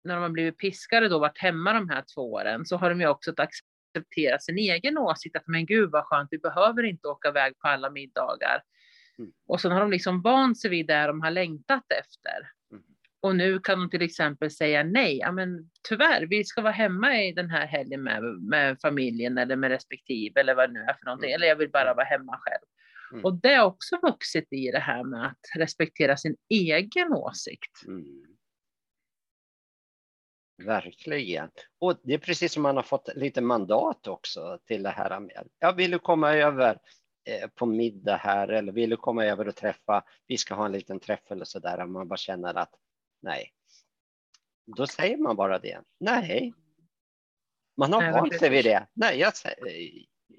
när 0.03 0.15
de 0.15 0.21
har 0.21 0.29
blivit 0.29 0.57
piskade 0.57 1.09
då, 1.09 1.19
varit 1.19 1.37
hemma 1.37 1.73
de 1.73 1.89
här 1.89 2.03
två 2.15 2.33
åren, 2.33 2.65
så 2.65 2.77
har 2.77 2.89
de 2.89 3.01
ju 3.01 3.07
också 3.07 3.33
accepterat 3.95 4.43
sin 4.43 4.57
egen 4.57 4.97
åsikt, 4.97 5.35
att 5.35 5.47
men 5.47 5.65
gud 5.65 5.91
vad 5.91 6.05
skönt, 6.05 6.27
vi 6.31 6.37
behöver 6.37 6.83
inte 6.83 7.07
åka 7.07 7.29
iväg 7.29 7.59
på 7.59 7.67
alla 7.67 7.89
middagar. 7.89 8.61
Mm. 9.19 9.31
Och 9.47 9.61
sen 9.61 9.71
har 9.71 9.79
de 9.79 9.91
liksom 9.91 10.21
vant 10.21 10.59
sig 10.59 10.69
vid 10.69 10.87
det 10.87 11.07
de 11.07 11.21
har 11.21 11.31
längtat 11.31 11.83
efter. 11.99 12.49
Mm. 12.71 12.83
Och 13.21 13.35
nu 13.35 13.59
kan 13.59 13.79
de 13.79 13.89
till 13.89 14.01
exempel 14.01 14.51
säga 14.51 14.83
nej, 14.83 15.17
ja, 15.17 15.31
men 15.31 15.69
tyvärr, 15.89 16.25
vi 16.29 16.43
ska 16.43 16.61
vara 16.61 16.73
hemma 16.73 17.23
i 17.23 17.31
den 17.31 17.49
här 17.49 17.67
helgen 17.67 18.03
med, 18.03 18.23
med 18.23 18.77
familjen 18.81 19.37
eller 19.37 19.55
med 19.55 19.69
respektive 19.69 20.39
eller 20.39 20.55
vad 20.55 20.69
det 20.69 20.73
nu 20.73 20.79
är 20.79 20.93
för 20.93 21.05
någonting, 21.05 21.29
mm. 21.29 21.35
eller 21.35 21.47
jag 21.47 21.55
vill 21.55 21.71
bara 21.71 21.93
vara 21.93 22.05
hemma 22.05 22.37
själv. 22.39 22.65
Mm. 23.11 23.25
Och 23.25 23.41
det 23.41 23.53
har 23.53 23.65
också 23.65 23.95
vuxit 24.01 24.53
i 24.53 24.71
det 24.71 24.79
här 24.79 25.03
med 25.03 25.25
att 25.25 25.39
respektera 25.55 26.17
sin 26.17 26.35
egen 26.49 27.13
åsikt. 27.13 27.71
Verkligen. 30.57 31.49
Och 31.79 31.99
det 32.03 32.13
är 32.13 32.17
precis 32.17 32.53
som 32.53 32.63
man 32.63 32.75
har 32.75 32.83
fått 32.83 33.09
lite 33.15 33.41
mandat 33.41 34.07
också 34.07 34.59
till 34.65 34.83
det 34.83 34.89
här 34.89 35.19
med. 35.19 35.47
Jag 35.59 35.73
vill 35.73 35.99
komma 35.99 36.33
över 36.33 36.79
eh, 37.25 37.49
på 37.49 37.65
middag 37.65 38.15
här 38.15 38.47
eller 38.47 38.71
vill 38.71 38.89
du 38.89 38.97
komma 38.97 39.25
över 39.25 39.47
och 39.47 39.55
träffa, 39.55 40.03
vi 40.27 40.37
ska 40.37 40.55
ha 40.55 40.65
en 40.65 40.71
liten 40.71 40.99
träff 40.99 41.31
eller 41.31 41.45
så 41.45 41.59
där, 41.59 41.85
man 41.85 42.07
bara 42.07 42.17
känner 42.17 42.53
att 42.53 42.73
nej. 43.21 43.53
Då 44.77 44.87
säger 44.87 45.17
man 45.17 45.35
bara 45.35 45.59
det. 45.59 45.81
Nej. 45.99 46.53
Man 47.77 47.93
har 47.93 48.11
vant 48.11 48.39
sig 48.39 48.49
vid 48.49 48.65
det. 48.65 48.87
Nej, 48.93 49.19
jag, 49.19 49.33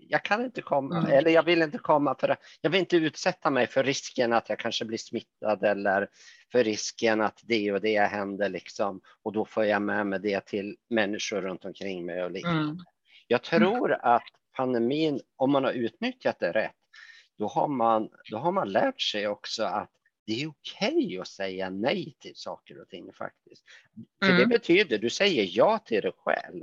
jag 0.08 0.24
kan 0.24 0.44
inte 0.44 0.62
komma 0.62 0.98
mm. 0.98 1.12
eller 1.12 1.30
jag 1.30 1.42
vill 1.42 1.62
inte 1.62 1.78
komma 1.78 2.16
för 2.20 2.36
jag 2.60 2.70
vill 2.70 2.80
inte 2.80 2.96
utsätta 2.96 3.50
mig 3.50 3.66
för 3.66 3.84
risken 3.84 4.32
att 4.32 4.48
jag 4.48 4.58
kanske 4.58 4.84
blir 4.84 4.98
smittad 4.98 5.64
eller 5.64 6.08
för 6.52 6.64
risken 6.64 7.20
att 7.20 7.40
det 7.44 7.72
och 7.72 7.80
det 7.80 8.00
händer 8.00 8.48
liksom 8.48 9.00
och 9.22 9.32
då 9.32 9.44
får 9.44 9.64
jag 9.64 9.82
med 9.82 10.06
mig 10.06 10.20
det 10.20 10.46
till 10.46 10.76
människor 10.90 11.40
runt 11.40 11.64
omkring 11.64 12.06
mig 12.06 12.24
och 12.24 12.30
liknande. 12.30 12.62
Mm. 12.62 12.78
Jag 13.26 13.42
tror 13.42 13.92
att 13.92 14.28
pandemin, 14.56 15.20
om 15.36 15.50
man 15.50 15.64
har 15.64 15.72
utnyttjat 15.72 16.38
det 16.38 16.52
rätt, 16.52 16.72
då 17.38 17.46
har 17.46 17.68
man, 17.68 18.08
då 18.30 18.38
har 18.38 18.52
man 18.52 18.72
lärt 18.72 19.00
sig 19.00 19.28
också 19.28 19.64
att 19.64 19.90
det 20.26 20.42
är 20.42 20.48
okej 20.48 20.96
okay 20.96 21.18
att 21.18 21.28
säga 21.28 21.70
nej 21.70 22.16
till 22.20 22.36
saker 22.36 22.80
och 22.80 22.88
ting 22.88 23.12
faktiskt. 23.12 23.64
För 24.22 24.30
mm. 24.30 24.38
det 24.38 24.46
betyder, 24.46 24.98
du 24.98 25.10
säger 25.10 25.48
ja 25.50 25.78
till 25.78 26.02
dig 26.02 26.12
själv. 26.16 26.62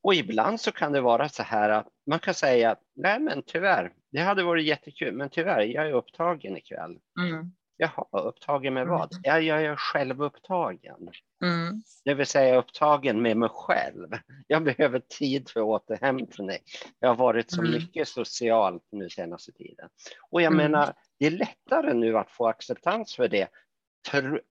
Mm. 0.00 0.08
Och 0.08 0.14
ibland 0.14 0.60
så 0.60 0.72
kan 0.72 0.92
det 0.92 1.00
vara 1.00 1.28
så 1.28 1.42
här 1.42 1.70
att 1.70 1.88
man 2.06 2.18
kan 2.18 2.34
säga, 2.34 2.76
nej 2.96 3.20
men 3.20 3.42
tyvärr, 3.46 3.92
det 4.12 4.20
hade 4.20 4.42
varit 4.42 4.66
jättekul, 4.66 5.14
men 5.14 5.30
tyvärr, 5.30 5.60
jag 5.60 5.88
är 5.88 5.92
upptagen 5.92 6.56
ikväll. 6.56 6.98
Mm. 7.20 7.52
Jaha, 7.76 8.06
upptagen 8.12 8.74
med 8.74 8.86
vad? 8.86 9.12
Mm. 9.12 9.22
Ja, 9.22 9.40
jag 9.40 9.64
är 9.64 9.76
själv 9.76 10.22
upptagen. 10.22 11.10
Mm. 11.44 11.82
Det 12.04 12.14
vill 12.14 12.26
säga 12.26 12.56
upptagen 12.56 13.22
med 13.22 13.36
mig 13.36 13.48
själv. 13.52 14.08
Jag 14.46 14.64
behöver 14.64 15.00
tid 15.18 15.48
för 15.50 15.60
återhämtning. 15.60 16.58
Jag 16.98 17.08
har 17.08 17.16
varit 17.16 17.50
så 17.50 17.60
mm. 17.60 17.72
mycket 17.72 18.08
socialt 18.08 18.82
nu 18.92 19.10
senaste 19.10 19.52
tiden. 19.52 19.88
Och 20.30 20.42
jag 20.42 20.52
mm. 20.52 20.56
menar, 20.56 20.92
det 21.18 21.26
är 21.26 21.30
lättare 21.30 21.94
nu 21.94 22.18
att 22.18 22.30
få 22.30 22.46
acceptans 22.48 23.16
för 23.16 23.28
det, 23.28 23.48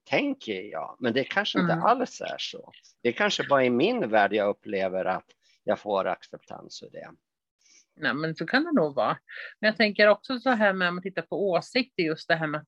tänker 0.10 0.62
jag. 0.62 0.96
Men 1.00 1.14
det 1.14 1.24
kanske 1.24 1.60
inte 1.60 1.74
mm. 1.74 1.86
alls 1.86 2.22
är 2.22 2.38
så. 2.38 2.72
Det 3.04 3.10
är 3.10 3.14
kanske 3.14 3.44
bara 3.50 3.66
i 3.66 3.70
min 3.70 4.10
värld 4.10 4.34
jag 4.34 4.50
upplever 4.50 5.06
att 5.06 5.26
jag 5.70 5.80
får 5.80 6.08
acceptans 6.08 6.80
för 6.80 6.90
det. 6.90 7.12
Nej, 7.96 8.14
men 8.14 8.36
så 8.36 8.46
kan 8.46 8.64
det 8.64 8.72
nog 8.72 8.96
vara. 8.96 9.18
Men 9.60 9.68
jag 9.68 9.78
tänker 9.78 10.08
också 10.08 10.40
så 10.40 10.50
här 10.50 10.74
med 10.74 10.90
om 10.90 10.96
man 10.96 11.02
tittar 11.02 11.22
på 11.22 11.50
åsikter, 11.50 12.04
just 12.04 12.28
det 12.28 12.36
här 12.36 12.48
med 12.48 12.62
att 12.62 12.68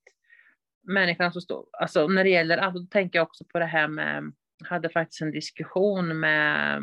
människan 0.84 1.31
som 1.31 1.41
står, 1.41 1.65
alltså 1.72 2.08
när 2.08 2.24
det 2.24 2.29
gäller, 2.29 2.58
alltså, 2.58 2.79
då 2.79 2.88
tänker 2.88 3.20
jag 3.20 3.27
också 3.27 3.46
på 3.46 3.60
det 3.60 3.65
här 3.65 3.88
med, 3.88 4.31
jag 4.58 4.67
hade 4.67 4.89
faktiskt 4.89 5.22
en 5.22 5.31
diskussion 5.31 6.20
med, 6.20 6.81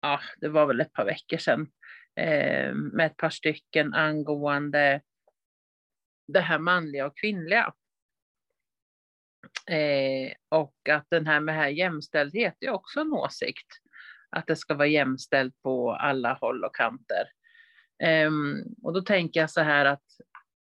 ja, 0.00 0.20
det 0.36 0.48
var 0.48 0.66
väl 0.66 0.80
ett 0.80 0.92
par 0.92 1.04
veckor 1.04 1.38
sedan, 1.38 1.70
eh, 2.16 2.74
med 2.74 3.06
ett 3.06 3.16
par 3.16 3.30
stycken 3.30 3.94
angående 3.94 5.00
det 6.28 6.40
här 6.40 6.58
manliga 6.58 7.06
och 7.06 7.16
kvinnliga. 7.16 7.72
Eh, 9.66 10.32
och 10.48 10.88
att 10.88 11.06
den 11.10 11.26
här 11.26 11.40
med 11.40 11.54
här 11.54 11.68
jämställdhet 11.68 12.56
är 12.60 12.70
också 12.70 13.00
en 13.00 13.12
åsikt. 13.12 13.66
Att 14.36 14.46
det 14.46 14.56
ska 14.56 14.74
vara 14.74 14.88
jämställt 14.88 15.62
på 15.62 15.92
alla 15.92 16.34
håll 16.34 16.64
och 16.64 16.74
kanter. 16.74 17.24
Eh, 18.02 18.30
och 18.82 18.92
då 18.92 19.00
tänker 19.00 19.40
jag 19.40 19.50
så 19.50 19.60
här 19.60 19.84
att 19.84 20.04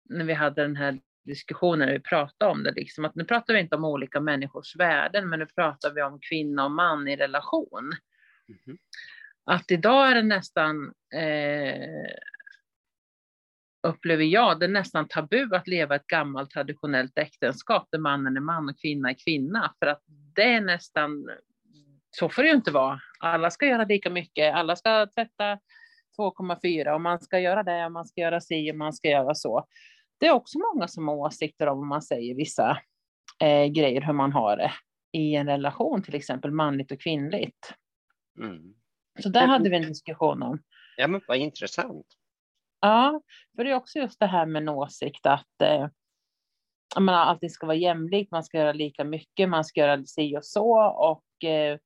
när 0.10 0.26
vi 0.26 0.34
hade 0.34 0.62
den 0.62 0.76
här 0.76 1.00
diskussionen 1.26 1.88
när 1.88 1.94
vi 1.94 2.00
pratade 2.00 2.52
om 2.52 2.64
det, 2.64 2.72
liksom, 2.72 3.06
att 3.06 3.16
nu 3.16 3.26
pratar 3.26 3.54
vi 3.54 3.60
inte 3.60 3.76
om 3.76 3.86
olika 3.86 4.20
människors 4.20 4.76
värden, 4.76 5.30
men 5.30 5.40
nu 5.40 5.46
pratar 5.46 5.94
vi 5.94 6.02
om 6.02 6.20
kvinna 6.30 6.66
och 6.66 6.72
man 6.72 7.08
i 7.08 7.16
relation. 7.16 7.92
Mm. 8.48 8.78
Att 9.46 9.72
idag 9.72 10.12
är 10.12 10.16
det 10.16 10.24
nästan, 10.24 10.94
eh, 11.14 12.12
upplever 13.88 14.24
jag, 14.24 14.60
det 14.60 14.66
är 14.66 14.70
nästan 14.70 15.08
tabu 15.08 15.56
att 15.56 15.68
leva 15.68 15.96
ett 15.96 16.08
gammalt 16.08 16.52
traditionellt 16.52 17.18
äktenskap 17.18 17.88
där 17.92 18.00
mannen 18.00 18.38
är 18.38 18.42
man 18.42 18.70
och 18.70 18.82
kvinna 18.82 19.10
är 19.10 19.16
kvinna, 19.26 19.74
för 19.80 19.88
att 19.88 20.04
det 20.36 20.54
är 20.54 20.62
nästan, 20.62 21.30
så 22.12 22.30
får 22.30 22.42
det 22.44 22.50
ju 22.50 22.56
inte 22.56 22.72
vara. 22.72 23.00
Alla 23.20 23.52
ska 23.52 23.66
göra 23.66 23.86
lika 23.86 24.10
mycket, 24.10 24.56
alla 24.56 24.76
ska 24.76 25.08
tvätta 25.08 25.60
2,4 26.20 26.94
och 26.94 27.02
man 27.02 27.20
ska 27.20 27.40
göra 27.40 27.64
det 27.64 27.86
och 27.86 27.92
man 27.92 28.06
ska 28.06 28.22
göra 28.22 28.42
si 28.42 28.72
och 28.72 28.76
man 28.76 28.94
ska 28.94 29.08
göra 29.08 29.36
så 29.36 29.68
det 30.20 30.28
är 30.28 30.32
också 30.32 30.60
många 30.60 30.88
som 30.88 31.08
har 31.08 31.16
åsikter 31.16 31.68
om, 31.68 31.80
om 31.80 31.88
man 31.88 32.02
säger 32.02 32.36
vissa 32.36 32.82
eh, 33.42 33.66
grejer, 33.66 34.02
hur 34.02 34.14
man 34.14 34.34
har 34.34 34.58
det 34.58 34.72
i 35.12 35.36
en 35.36 35.48
relation, 35.48 36.04
till 36.04 36.16
exempel 36.16 36.52
manligt 36.52 36.92
och 36.92 37.02
kvinnligt. 37.02 37.74
Mm. 38.40 38.74
Så 39.20 39.30
där 39.30 39.48
hade 39.48 39.70
vi 39.70 39.76
en 39.76 39.88
diskussion 39.88 40.44
om. 40.44 40.62
Ja, 40.98 41.08
men 41.08 41.22
vad 41.28 41.38
intressant. 41.38 42.06
Ja, 42.82 43.22
för 43.56 43.64
det 43.64 43.72
är 43.72 43.76
också 43.76 44.00
just 44.00 44.20
det 44.20 44.26
här 44.26 44.46
med 44.46 44.62
en 44.62 44.70
åsikt 44.70 45.26
att 45.26 45.62
eh, 45.64 45.88
man 47.00 47.16
alltid 47.16 47.52
ska 47.52 47.66
vara 47.66 47.78
jämlikt, 47.78 48.32
man 48.32 48.44
ska 48.44 48.58
göra 48.58 48.74
lika 48.74 49.04
mycket, 49.04 49.50
man 49.50 49.66
ska 49.66 49.80
göra 49.80 50.04
si 50.04 50.38
och 50.38 50.46
så 50.46 50.72
och 50.86 51.50
eh, 51.50 51.78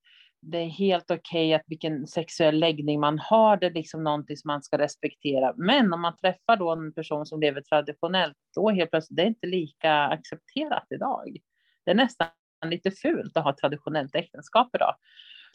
det 0.46 0.58
är 0.58 0.68
helt 0.68 1.12
okej 1.12 1.20
okay 1.20 1.54
att 1.54 1.64
vilken 1.68 2.08
sexuell 2.08 2.60
läggning 2.60 3.00
man 3.00 3.20
har, 3.20 3.58
det 3.58 3.66
är 3.66 3.74
liksom 3.74 4.04
någonting 4.04 4.38
som 4.38 4.48
man 4.48 4.64
ska 4.64 4.78
respektera. 4.78 5.54
Men 5.58 5.94
om 5.94 6.02
man 6.02 6.18
träffar 6.18 6.58
då 6.58 6.72
en 6.72 6.94
person 6.94 7.26
som 7.26 7.40
lever 7.40 7.62
traditionellt, 7.62 8.38
då 8.56 8.70
helt 8.70 8.90
plötsligt, 8.90 9.18
det 9.18 9.24
är 9.24 9.28
inte 9.28 9.48
lika 9.48 9.94
accepterat 9.94 10.88
idag. 10.90 11.38
Det 11.86 11.92
är 11.92 11.96
nästan 11.96 12.28
lite 12.66 12.92
fult 12.92 13.38
att 13.38 13.44
ha 13.44 13.56
traditionellt 13.56 14.16
äktenskap 14.16 14.76
idag. 14.76 14.96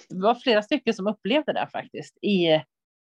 Det 0.09 0.23
var 0.23 0.35
flera 0.35 0.62
stycken 0.62 0.95
som 0.95 1.07
upplevde 1.07 1.52
det 1.52 1.68
faktiskt 1.73 2.18
i 2.23 2.62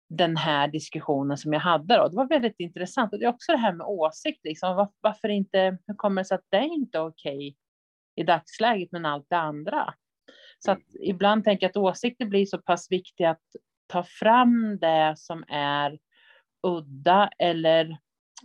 den 0.09 0.37
här 0.37 0.69
diskussionen 0.69 1.37
som 1.37 1.53
jag 1.53 1.61
hade. 1.61 1.97
Då. 1.97 2.09
Det 2.09 2.17
var 2.17 2.29
väldigt 2.29 2.61
intressant. 2.61 3.13
Och 3.13 3.19
det 3.19 3.25
är 3.25 3.29
också 3.29 3.53
det 3.53 3.59
här 3.59 3.73
med 3.73 3.87
åsikt. 3.87 4.45
Liksom. 4.45 4.89
Varför 5.01 5.29
inte, 5.29 5.79
hur 5.87 5.95
kommer 5.95 6.23
det 6.23 6.29
sig 6.29 6.35
att 6.35 6.47
det 6.49 6.65
inte 6.65 6.99
är 6.99 7.07
okej 7.07 7.37
okay 7.37 7.55
i 8.17 8.23
dagsläget, 8.23 8.93
men 8.93 9.07
allt 9.07 9.27
det 9.29 9.37
andra? 9.37 9.95
Så 10.65 10.71
att 10.71 10.83
ibland 11.01 11.45
tänker 11.45 11.65
jag 11.65 11.71
att 11.71 11.77
åsikter 11.77 12.27
blir 12.27 12.47
så 12.47 12.59
pass 12.59 12.91
viktiga 12.91 13.31
att 13.31 13.43
ta 13.87 14.03
fram 14.03 14.79
det 14.79 15.15
som 15.17 15.45
är 15.49 15.99
udda 16.63 17.31
eller 17.39 17.99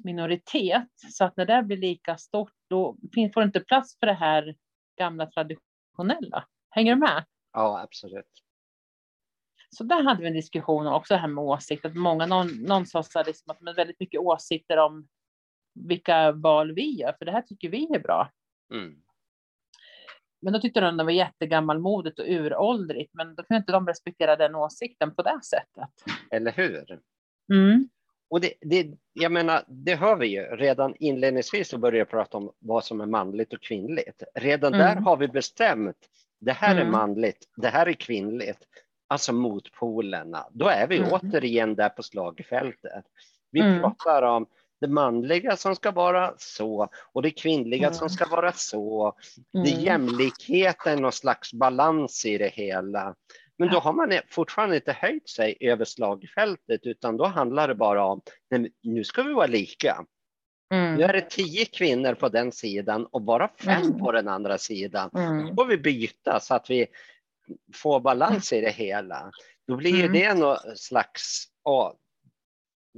minoritet. 0.04 0.90
Så 1.12 1.26
att 1.26 1.38
när 1.38 1.46
det 1.46 1.64
blir 1.64 1.78
lika 1.78 2.18
stort, 2.18 2.54
då 2.70 2.98
får 3.34 3.42
det 3.42 3.46
inte 3.46 3.60
plats 3.60 4.00
för 4.00 4.08
det 4.08 4.14
här 4.14 4.56
gamla 4.98 5.26
traditionella. 5.26 6.48
Hänger 6.70 6.96
du 6.96 7.00
med? 7.00 7.26
Ja, 7.54 7.82
absolut. 7.82 8.44
Så 9.70 9.84
där 9.84 10.04
hade 10.04 10.22
vi 10.22 10.28
en 10.28 10.34
diskussion 10.34 10.88
också 10.88 11.16
här 11.16 11.28
med 11.28 11.44
åsikter. 11.44 11.90
Många, 11.90 12.26
någon, 12.26 12.48
någon 12.48 12.86
sa 12.86 13.04
så 13.04 13.20
här 13.20 13.26
liksom 13.26 13.52
att 13.52 13.62
med 13.62 13.76
väldigt 13.76 14.00
mycket 14.00 14.20
åsikter 14.20 14.78
om 14.78 15.08
vilka 15.74 16.32
val 16.32 16.74
vi 16.74 17.00
gör, 17.00 17.16
för 17.18 17.26
det 17.26 17.32
här 17.32 17.42
tycker 17.42 17.70
vi 17.70 17.96
är 17.96 18.00
bra. 18.00 18.32
Mm. 18.74 19.02
Men 20.42 20.54
då 20.54 20.60
tyckte 20.60 20.82
de 20.82 20.98
det 20.98 21.04
var 21.04 21.12
jättegammalmodigt 21.12 22.20
och 22.20 22.26
uråldrigt, 22.28 23.14
men 23.14 23.36
då 23.36 23.44
kunde 23.44 23.58
inte 23.58 23.72
de 23.72 23.88
respektera 23.88 24.36
den 24.36 24.56
åsikten 24.56 25.16
på 25.16 25.22
det 25.22 25.40
sättet. 25.44 25.90
Eller 26.32 26.52
hur? 26.52 27.00
Mm. 27.54 27.90
Och 28.30 28.42
det, 28.42 28.54
det, 28.62 28.88
jag 29.14 29.32
menar, 29.32 29.64
det 29.68 29.96
hör 29.96 30.16
vi 30.16 30.28
ju 30.28 30.42
redan 30.42 30.96
inledningsvis 31.00 31.70
så 31.70 31.78
börjar 31.78 32.00
jag 32.00 32.10
prata 32.10 32.38
om 32.38 32.52
vad 32.60 32.84
som 32.84 33.02
är 33.02 33.06
manligt 33.06 33.54
och 33.54 33.62
kvinnligt. 33.62 34.24
Redan 34.36 34.74
mm. 34.74 34.86
där 34.86 35.02
har 35.02 35.18
vi 35.18 35.28
bestämt. 35.28 35.98
Det 36.40 36.52
här 36.52 36.76
mm. 36.76 36.88
är 36.88 36.92
manligt, 36.92 37.46
det 37.56 37.68
här 37.68 37.86
är 37.86 37.94
kvinnligt. 37.94 38.60
Alltså 39.08 39.34
motpolerna. 39.34 40.48
Då 40.52 40.68
är 40.68 40.88
vi 40.88 40.98
mm. 40.98 41.10
återigen 41.12 41.76
där 41.76 41.90
på 41.90 42.04
slagfältet. 42.04 43.06
Vi 43.52 43.60
mm. 43.60 43.80
pratar 43.80 44.22
om 44.24 44.46
det 44.82 44.88
manliga 44.88 45.58
som 45.58 45.76
ska 45.76 45.92
vara 45.92 46.34
så 46.38 46.90
och 47.14 47.22
det 47.22 47.32
kvinnliga 47.32 47.88
mm. 47.88 47.94
som 47.94 48.10
ska 48.10 48.26
vara 48.26 48.52
så. 48.52 49.16
Mm. 49.54 49.66
Det 49.66 49.72
är 49.72 49.80
jämlikheten, 49.80 51.02
någon 51.02 51.12
slags 51.12 51.54
balans 51.54 52.26
i 52.26 52.38
det 52.38 52.54
hela. 52.54 53.16
Men 53.58 53.70
då 53.70 53.80
har 53.80 53.94
man 53.94 54.20
fortfarande 54.30 54.76
inte 54.76 54.92
höjt 54.92 55.30
sig 55.30 55.58
över 55.60 55.86
slagfältet, 55.86 56.82
utan 56.84 57.18
då 57.18 57.26
handlar 57.26 57.68
det 57.68 57.76
bara 57.76 58.06
om, 58.06 58.22
nej, 58.50 58.72
nu 58.84 59.04
ska 59.04 59.24
vi 59.24 59.34
vara 59.34 59.48
lika. 59.48 60.06
Mm. 60.74 60.96
Nu 60.96 61.04
är 61.04 61.14
det 61.14 61.30
tio 61.30 61.66
kvinnor 61.66 62.14
på 62.14 62.30
den 62.30 62.52
sidan 62.52 63.06
och 63.06 63.22
bara 63.22 63.50
fem 63.60 63.82
mm. 63.82 64.00
på 64.00 64.12
den 64.12 64.28
andra 64.28 64.58
sidan. 64.58 65.10
Mm. 65.16 65.48
Då 65.48 65.56
får 65.56 65.66
vi 65.66 65.78
byta 65.78 66.40
så 66.40 66.56
att 66.56 66.70
vi 66.70 66.88
får 67.74 68.00
balans 68.00 68.54
i 68.54 68.62
det 68.62 68.72
hela. 68.72 69.32
Då 69.68 69.76
blir 69.76 70.00
mm. 70.00 70.14
det 70.14 70.34
någon 70.34 70.58
slags, 70.76 71.46
åh, 71.64 71.94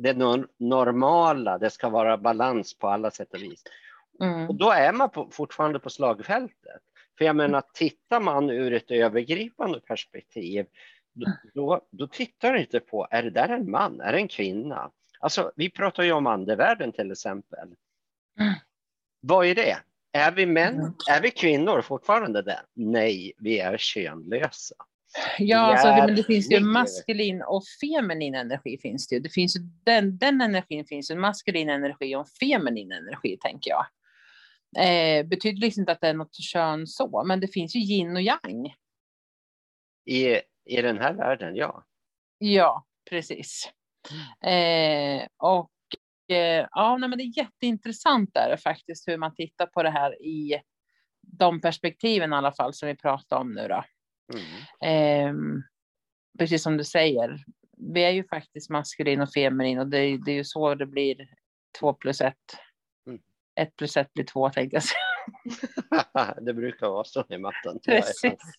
det 0.01 0.13
normala, 0.57 1.57
det 1.57 1.69
ska 1.69 1.89
vara 1.89 2.17
balans 2.17 2.77
på 2.77 2.87
alla 2.87 3.11
sätt 3.11 3.33
och 3.33 3.41
vis. 3.41 3.63
Mm. 4.21 4.49
Och 4.49 4.55
då 4.55 4.71
är 4.71 4.93
man 4.93 5.09
på, 5.09 5.29
fortfarande 5.31 5.79
på 5.79 5.89
slagfältet. 5.89 6.81
För 7.17 7.25
jag 7.25 7.35
menar, 7.35 7.63
tittar 7.73 8.19
man 8.19 8.49
ur 8.49 8.73
ett 8.73 8.91
övergripande 8.91 9.79
perspektiv, 9.79 10.65
då, 11.13 11.25
då, 11.53 11.87
då 11.91 12.07
tittar 12.07 12.53
du 12.53 12.59
inte 12.59 12.79
på, 12.79 13.07
är 13.11 13.23
det 13.23 13.29
där 13.29 13.49
en 13.49 13.71
man, 13.71 14.01
är 14.01 14.11
det 14.11 14.17
en 14.17 14.27
kvinna? 14.27 14.91
Alltså, 15.19 15.51
vi 15.55 15.69
pratar 15.69 16.03
ju 16.03 16.11
om 16.11 16.27
andevärlden 16.27 16.91
till 16.91 17.11
exempel. 17.11 17.67
Mm. 18.39 18.53
Vad 19.21 19.45
är 19.45 19.55
det? 19.55 19.77
Är 20.11 20.31
vi 20.31 20.45
män? 20.45 20.75
Mm. 20.75 20.93
Är 21.09 21.21
vi 21.21 21.31
kvinnor 21.31 21.81
fortfarande 21.81 22.41
det? 22.41 22.61
Nej, 22.73 23.33
vi 23.37 23.59
är 23.59 23.77
könlösa. 23.77 24.75
Ja, 25.37 25.57
alltså, 25.57 25.87
men 25.87 26.15
det 26.15 26.23
finns 26.23 26.51
ju 26.51 26.59
maskulin 26.59 27.41
och 27.41 27.63
feminin 27.81 28.35
energi 28.35 28.77
finns 28.77 29.07
det. 29.07 29.19
Det 29.19 29.29
finns 29.29 29.55
ju 29.55 29.59
den, 29.83 30.17
den 30.17 30.41
energin 30.41 30.85
finns 30.85 31.11
ju, 31.11 31.15
maskulin 31.15 31.69
energi 31.69 32.15
och 32.15 32.27
feminin 32.39 32.91
energi 32.91 33.37
tänker 33.41 33.71
jag. 33.71 33.85
Eh, 34.77 35.27
betyder 35.27 35.61
liksom 35.61 35.81
inte 35.81 35.91
att 35.91 36.01
det 36.01 36.07
är 36.07 36.13
något 36.13 36.35
kön 36.35 36.87
så, 36.87 37.23
men 37.23 37.39
det 37.39 37.47
finns 37.47 37.75
ju 37.75 37.79
yin 37.79 38.15
och 38.15 38.21
yang. 38.21 38.73
I, 40.05 40.35
i 40.65 40.81
den 40.81 40.97
här 40.97 41.13
världen, 41.13 41.55
ja. 41.55 41.83
Ja, 42.37 42.85
precis. 43.09 43.71
Eh, 44.45 45.27
och 45.37 45.71
eh, 46.35 46.67
ja, 46.71 46.97
nej, 46.97 47.09
men 47.09 47.17
det 47.17 47.23
är 47.23 47.37
jätteintressant 47.37 48.33
där 48.33 48.57
faktiskt 48.57 49.07
hur 49.07 49.17
man 49.17 49.35
tittar 49.35 49.65
på 49.65 49.83
det 49.83 49.89
här 49.89 50.21
i 50.25 50.61
de 51.21 51.61
perspektiven 51.61 52.33
i 52.33 52.35
alla 52.35 52.51
fall 52.51 52.73
som 52.73 52.87
vi 52.87 52.95
pratar 52.95 53.37
om 53.37 53.53
nu 53.53 53.67
då. 53.67 53.83
Mm. 54.33 54.45
Eh, 54.81 55.63
precis 56.39 56.63
som 56.63 56.77
du 56.77 56.83
säger, 56.83 57.43
vi 57.77 58.03
är 58.03 58.11
ju 58.11 58.23
faktiskt 58.23 58.69
maskulin 58.69 59.21
och 59.21 59.33
feminin 59.33 59.79
och 59.79 59.87
det, 59.87 60.17
det 60.25 60.31
är 60.31 60.35
ju 60.35 60.43
så 60.43 60.75
det 60.75 60.85
blir 60.85 61.27
två 61.79 61.93
plus 61.93 62.21
ett. 62.21 62.35
Mm. 63.07 63.19
Ett 63.55 63.75
plus 63.75 63.97
ett 63.97 64.13
blir 64.13 64.25
två 64.25 64.49
tänkte 64.49 64.75
jag 64.75 64.83
säga. 64.83 65.09
det 66.41 66.53
brukar 66.53 66.87
vara 66.87 67.03
så 67.03 67.23
i 67.29 67.37
matten. 67.37 67.79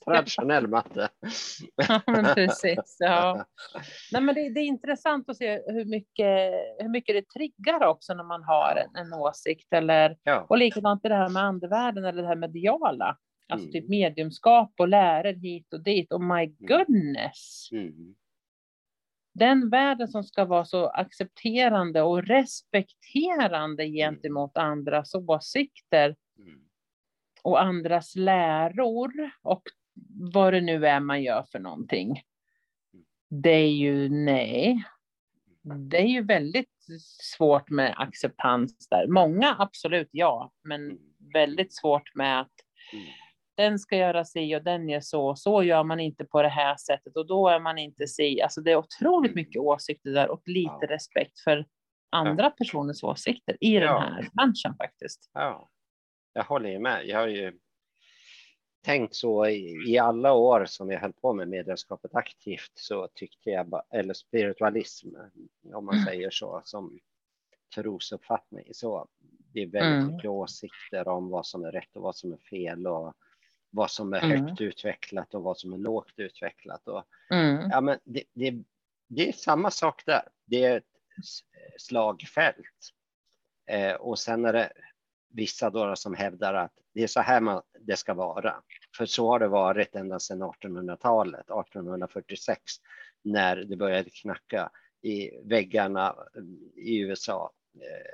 Traditionell 0.04 0.66
matte. 0.68 1.08
ja, 1.76 2.00
men 2.06 2.34
precis. 2.34 2.96
Ja. 2.98 3.44
Nej, 4.12 4.22
men 4.22 4.34
det, 4.34 4.50
det, 4.50 4.60
är 4.60 4.64
intressant 4.64 5.28
att 5.28 5.36
se 5.36 5.62
hur 5.66 5.84
mycket, 5.84 6.52
hur 6.78 6.88
mycket 6.88 7.14
det 7.14 7.28
triggar 7.38 7.86
också 7.86 8.14
när 8.14 8.24
man 8.24 8.42
har 8.42 8.84
en, 8.84 9.06
en 9.06 9.14
åsikt. 9.14 9.72
Eller, 9.72 10.16
ja. 10.22 10.46
Och 10.48 10.58
likadant 10.58 11.02
det 11.02 11.14
här 11.14 11.28
med 11.28 11.42
andevärlden 11.42 12.04
eller 12.04 12.22
det 12.22 12.28
här 12.28 12.36
mediala. 12.36 13.16
Alltså 13.50 13.68
mm. 13.68 13.72
typ 13.72 13.88
mediumskap 13.88 14.72
och 14.78 14.88
läror 14.88 15.32
hit 15.32 15.72
och 15.72 15.82
dit. 15.82 16.12
Oh 16.12 16.36
my 16.36 16.42
mm. 16.44 16.56
goodness. 16.58 17.68
Mm. 17.72 18.14
Den 19.34 19.70
världen 19.70 20.08
som 20.08 20.24
ska 20.24 20.44
vara 20.44 20.64
så 20.64 20.86
accepterande 20.86 22.02
och 22.02 22.22
respekterande 22.22 23.82
mm. 23.82 23.94
gentemot 23.94 24.56
andras 24.56 25.14
åsikter 25.14 26.16
mm. 26.38 26.60
och 27.42 27.62
andras 27.62 28.16
läror 28.16 29.12
och 29.42 29.62
vad 30.32 30.52
det 30.52 30.60
nu 30.60 30.86
är 30.86 31.00
man 31.00 31.22
gör 31.22 31.42
för 31.42 31.58
någonting. 31.58 32.22
Det 33.28 33.50
är 33.50 33.72
ju 33.72 34.08
nej. 34.08 34.84
Det 35.62 35.98
är 35.98 36.06
ju 36.06 36.22
väldigt 36.22 36.68
svårt 37.36 37.70
med 37.70 37.94
acceptans 37.96 38.88
där. 38.88 39.06
Många 39.06 39.56
absolut 39.58 40.08
ja, 40.10 40.52
men 40.62 40.98
väldigt 41.32 41.74
svårt 41.74 42.14
med 42.14 42.40
att 42.40 42.52
den 43.60 43.78
ska 43.78 43.96
göra 43.96 44.24
si 44.24 44.56
och 44.56 44.62
den 44.62 44.88
gör 44.88 45.00
så. 45.00 45.36
Så 45.36 45.62
gör 45.62 45.84
man 45.84 46.00
inte 46.00 46.24
på 46.24 46.42
det 46.42 46.48
här 46.48 46.76
sättet 46.76 47.16
och 47.16 47.26
då 47.26 47.48
är 47.48 47.60
man 47.60 47.78
inte 47.78 48.06
si. 48.06 48.40
Alltså 48.40 48.60
det 48.60 48.72
är 48.72 48.76
otroligt 48.76 49.34
mycket 49.34 49.62
åsikter 49.62 50.10
där 50.10 50.30
och 50.30 50.42
lite 50.46 50.78
ja. 50.80 50.88
respekt 50.88 51.40
för 51.40 51.66
andra 52.10 52.44
ja. 52.44 52.50
personers 52.50 53.04
åsikter 53.04 53.56
i 53.60 53.74
ja. 53.74 53.80
den 53.80 54.12
här 54.12 54.28
branschen 54.32 54.74
faktiskt. 54.76 55.30
Ja, 55.32 55.68
jag 56.32 56.44
håller 56.44 56.78
med. 56.78 57.06
Jag 57.06 57.18
har 57.18 57.28
ju 57.28 57.58
tänkt 58.84 59.14
så 59.14 59.46
i, 59.46 59.90
i 59.92 59.98
alla 59.98 60.32
år 60.32 60.64
som 60.64 60.90
jag 60.90 61.00
höll 61.00 61.12
på 61.12 61.32
med 61.32 61.48
medlemskapet 61.48 62.14
aktivt 62.14 62.72
så 62.74 63.08
tyckte 63.14 63.50
jag, 63.50 63.82
eller 63.90 64.14
spiritualism 64.14 65.08
om 65.74 65.84
man 65.84 65.94
mm. 65.94 66.06
säger 66.06 66.30
så, 66.30 66.62
som 66.64 66.98
trosuppfattning. 67.74 68.68
Så 68.72 69.08
det 69.52 69.62
är 69.62 69.66
väldigt 69.66 70.02
mm. 70.02 70.14
mycket 70.14 70.30
åsikter 70.30 71.08
om 71.08 71.28
vad 71.28 71.46
som 71.46 71.64
är 71.64 71.72
rätt 71.72 71.96
och 71.96 72.02
vad 72.02 72.16
som 72.16 72.32
är 72.32 72.36
fel 72.36 72.86
och 72.86 73.14
vad 73.70 73.90
som 73.90 74.12
är 74.12 74.24
mm. 74.24 74.46
högt 74.46 74.60
utvecklat 74.60 75.34
och 75.34 75.42
vad 75.42 75.58
som 75.58 75.72
är 75.72 75.78
lågt 75.78 76.14
utvecklat. 76.16 76.88
Och, 76.88 77.04
mm. 77.30 77.70
ja, 77.70 77.80
men 77.80 77.98
det, 78.04 78.24
det, 78.32 78.54
det, 79.08 79.28
är 79.28 79.32
samma 79.32 79.70
sak 79.70 80.02
där. 80.06 80.22
Det 80.44 80.64
är 80.64 80.76
ett 80.76 80.84
slagfält. 81.78 82.90
Eh, 83.66 83.94
och 83.94 84.18
sen 84.18 84.44
är 84.44 84.52
det 84.52 84.72
vissa 85.28 85.70
då 85.70 85.96
som 85.96 86.14
hävdar 86.14 86.54
att 86.54 86.72
det 86.94 87.02
är 87.02 87.06
så 87.06 87.20
här 87.20 87.40
man, 87.40 87.62
det 87.80 87.96
ska 87.96 88.14
vara. 88.14 88.62
För 88.96 89.06
så 89.06 89.28
har 89.28 89.38
det 89.38 89.48
varit 89.48 89.94
ända 89.94 90.18
sedan 90.18 90.42
1800-talet, 90.42 91.40
1846, 91.40 92.62
när 93.22 93.56
det 93.56 93.76
började 93.76 94.10
knacka 94.10 94.70
i 95.02 95.30
väggarna 95.44 96.16
i 96.76 97.00
USA 97.00 97.52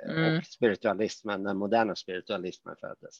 mm. 0.09 0.37
och 0.37 0.45
spiritualismen, 0.45 1.43
den 1.43 1.57
moderna 1.57 1.95
spiritualismen 1.95 2.75
föddes. 2.79 3.19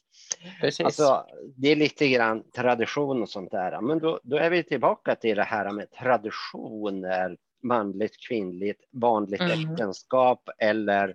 Precis. 0.60 0.84
Alltså, 0.86 1.26
det 1.56 1.68
är 1.68 1.76
lite 1.76 2.08
grann 2.08 2.50
tradition 2.50 3.22
och 3.22 3.28
sånt 3.28 3.50
där. 3.50 3.80
Men 3.80 3.98
då, 3.98 4.20
då 4.22 4.36
är 4.36 4.50
vi 4.50 4.62
tillbaka 4.62 5.14
till 5.14 5.36
det 5.36 5.42
här 5.42 5.72
med 5.72 5.90
traditioner, 5.90 7.36
manligt, 7.62 8.26
kvinnligt, 8.28 8.84
vanligt 8.92 9.40
mm. 9.40 9.70
äktenskap 9.70 10.48
eller 10.58 11.14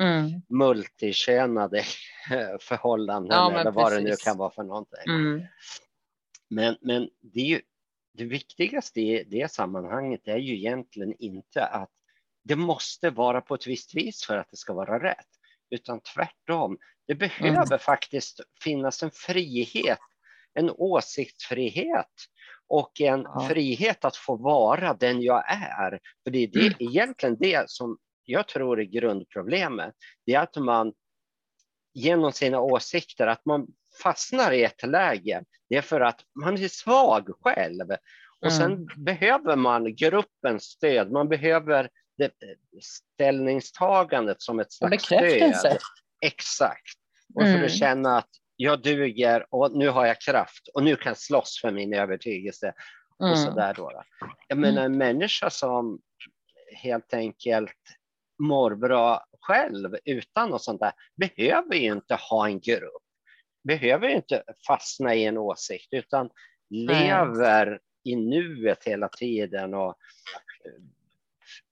mm. 0.00 0.42
multikönade 0.48 1.82
förhållanden 2.60 3.38
ja, 3.38 3.60
eller 3.60 3.70
vad 3.70 3.88
precis. 3.88 4.04
det 4.04 4.10
nu 4.10 4.16
kan 4.16 4.38
vara 4.38 4.50
för 4.50 4.62
någonting. 4.62 5.08
Mm. 5.08 5.42
Men, 6.50 6.76
men 6.80 7.08
det, 7.20 7.40
ju, 7.40 7.60
det 8.14 8.24
viktigaste 8.24 9.00
i 9.00 9.24
det 9.24 9.52
sammanhanget 9.52 10.28
är 10.28 10.36
ju 10.36 10.56
egentligen 10.56 11.14
inte 11.18 11.64
att 11.64 11.90
det 12.48 12.56
måste 12.56 13.10
vara 13.10 13.40
på 13.40 13.54
ett 13.54 13.66
visst 13.66 13.94
vis 13.94 14.24
för 14.24 14.38
att 14.38 14.50
det 14.50 14.56
ska 14.56 14.72
vara 14.72 15.02
rätt, 15.02 15.26
utan 15.70 16.00
tvärtom. 16.00 16.78
Det 17.06 17.14
behöver 17.14 17.66
mm. 17.66 17.78
faktiskt 17.78 18.40
finnas 18.62 19.02
en 19.02 19.10
frihet, 19.10 19.98
en 20.54 20.70
åsiktsfrihet 20.70 22.12
och 22.66 23.00
en 23.00 23.22
ja. 23.22 23.48
frihet 23.48 24.04
att 24.04 24.16
få 24.16 24.36
vara 24.36 24.94
den 24.94 25.22
jag 25.22 25.44
är. 25.50 26.00
För 26.24 26.30
det 26.30 26.38
är 26.38 26.46
det, 26.46 26.60
mm. 26.60 26.74
egentligen 26.78 27.36
det 27.40 27.70
som 27.70 27.98
jag 28.24 28.48
tror 28.48 28.80
är 28.80 28.84
grundproblemet. 28.84 29.94
Det 30.26 30.34
är 30.34 30.40
att 30.40 30.56
man 30.56 30.92
genom 31.94 32.32
sina 32.32 32.60
åsikter, 32.60 33.26
att 33.26 33.44
man 33.44 33.66
fastnar 34.02 34.52
i 34.52 34.64
ett 34.64 34.86
läge. 34.86 35.44
Det 35.68 35.76
är 35.76 35.82
för 35.82 36.00
att 36.00 36.20
man 36.44 36.54
är 36.54 36.68
svag 36.68 37.30
själv. 37.40 37.86
Och 38.40 38.52
sen 38.52 38.72
mm. 38.72 38.86
behöver 38.96 39.56
man 39.56 39.96
gruppens 39.96 40.64
stöd. 40.64 41.12
Man 41.12 41.28
behöver 41.28 41.90
det, 42.18 42.32
ställningstagandet 42.82 44.42
som 44.42 44.60
ett 44.60 44.72
slags 44.72 45.04
stöd. 45.04 45.78
Exakt. 46.20 46.98
Och 47.34 47.42
mm. 47.42 47.58
för 47.58 47.64
att 47.64 47.72
känna 47.72 48.18
att 48.18 48.30
jag 48.56 48.82
duger 48.82 49.46
och 49.50 49.76
nu 49.76 49.88
har 49.88 50.06
jag 50.06 50.20
kraft 50.20 50.68
och 50.74 50.82
nu 50.82 50.96
kan 50.96 51.10
jag 51.10 51.18
slåss 51.18 51.60
för 51.60 51.70
min 51.70 51.94
övertygelse. 51.94 52.72
Mm. 53.20 53.32
Och 53.32 53.38
så 53.38 53.50
där 53.50 53.74
då. 53.74 54.02
Jag 54.48 54.58
menar 54.58 54.84
en 54.84 54.98
människa 54.98 55.50
som 55.50 56.00
helt 56.76 57.14
enkelt 57.14 57.76
mår 58.42 58.74
bra 58.74 59.24
själv 59.40 59.96
utan 60.04 60.50
något 60.50 60.62
sånt 60.62 60.80
där 60.80 60.92
behöver 61.16 61.74
ju 61.74 61.92
inte 61.92 62.14
ha 62.14 62.48
en 62.48 62.60
grupp. 62.60 63.02
Behöver 63.64 64.08
ju 64.08 64.14
inte 64.14 64.42
fastna 64.66 65.14
i 65.14 65.24
en 65.24 65.38
åsikt 65.38 65.88
utan 65.90 66.30
lever 66.70 67.66
mm. 67.66 67.78
i 68.04 68.16
nuet 68.16 68.84
hela 68.84 69.08
tiden 69.08 69.74
och 69.74 69.94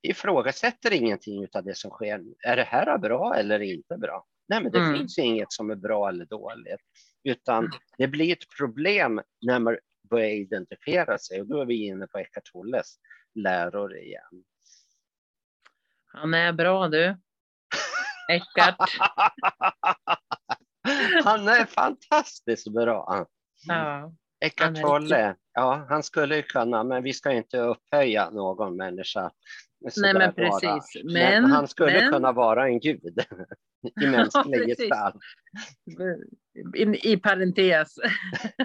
ifrågasätter 0.03 0.92
ingenting 0.92 1.46
av 1.55 1.64
det 1.64 1.77
som 1.77 1.90
sker. 1.90 2.22
Är 2.44 2.57
det 2.57 2.64
här 2.64 2.99
bra 2.99 3.35
eller 3.35 3.61
inte 3.61 3.96
bra? 3.96 4.25
Nej, 4.49 4.62
men 4.62 4.72
det 4.72 4.79
mm. 4.79 4.99
finns 4.99 5.18
inget 5.18 5.53
som 5.53 5.70
är 5.70 5.75
bra 5.75 6.09
eller 6.09 6.27
dåligt, 6.27 6.81
utan 7.25 7.59
mm. 7.59 7.70
det 7.99 8.09
blir 8.09 8.33
ett 8.33 8.57
problem 8.59 9.20
när 9.46 9.59
man 9.59 9.79
börjar 10.11 10.31
identifiera 10.31 11.18
sig 11.18 11.40
och 11.40 11.46
då 11.46 11.61
är 11.61 11.66
vi 11.66 11.87
inne 11.87 12.07
på 12.07 12.18
Eckart 12.18 12.44
Tolles 12.53 12.99
läror 13.35 13.96
igen. 13.96 14.44
Han 16.07 16.35
är 16.35 16.53
bra 16.53 16.88
du. 16.88 17.16
Eckart. 18.29 18.90
Han 21.25 21.49
är 21.49 21.64
fantastiskt 21.64 22.68
bra. 22.68 23.27
Ja. 23.66 24.12
Eckart 24.46 24.80
Tolle, 24.80 25.35
ja, 25.54 25.87
han 25.88 26.02
skulle 26.02 26.42
kunna, 26.42 26.85
men 26.85 27.02
vi 27.02 27.12
ska 27.12 27.32
inte 27.32 27.59
upphöja 27.59 28.30
någon 28.30 28.76
människa 28.76 29.30
Nej, 29.96 30.14
men 30.14 30.35
precis. 30.35 31.04
Men, 31.04 31.12
men, 31.12 31.44
han 31.44 31.68
skulle 31.68 32.00
men... 32.00 32.12
kunna 32.12 32.32
vara 32.32 32.68
en 32.68 32.80
gud 32.80 33.00
i 34.02 34.06
mänsklig 34.06 34.61
ja, 34.61 34.66
gestalt. 34.66 35.16
I, 36.76 37.12
I 37.12 37.16
parentes. 37.16 37.94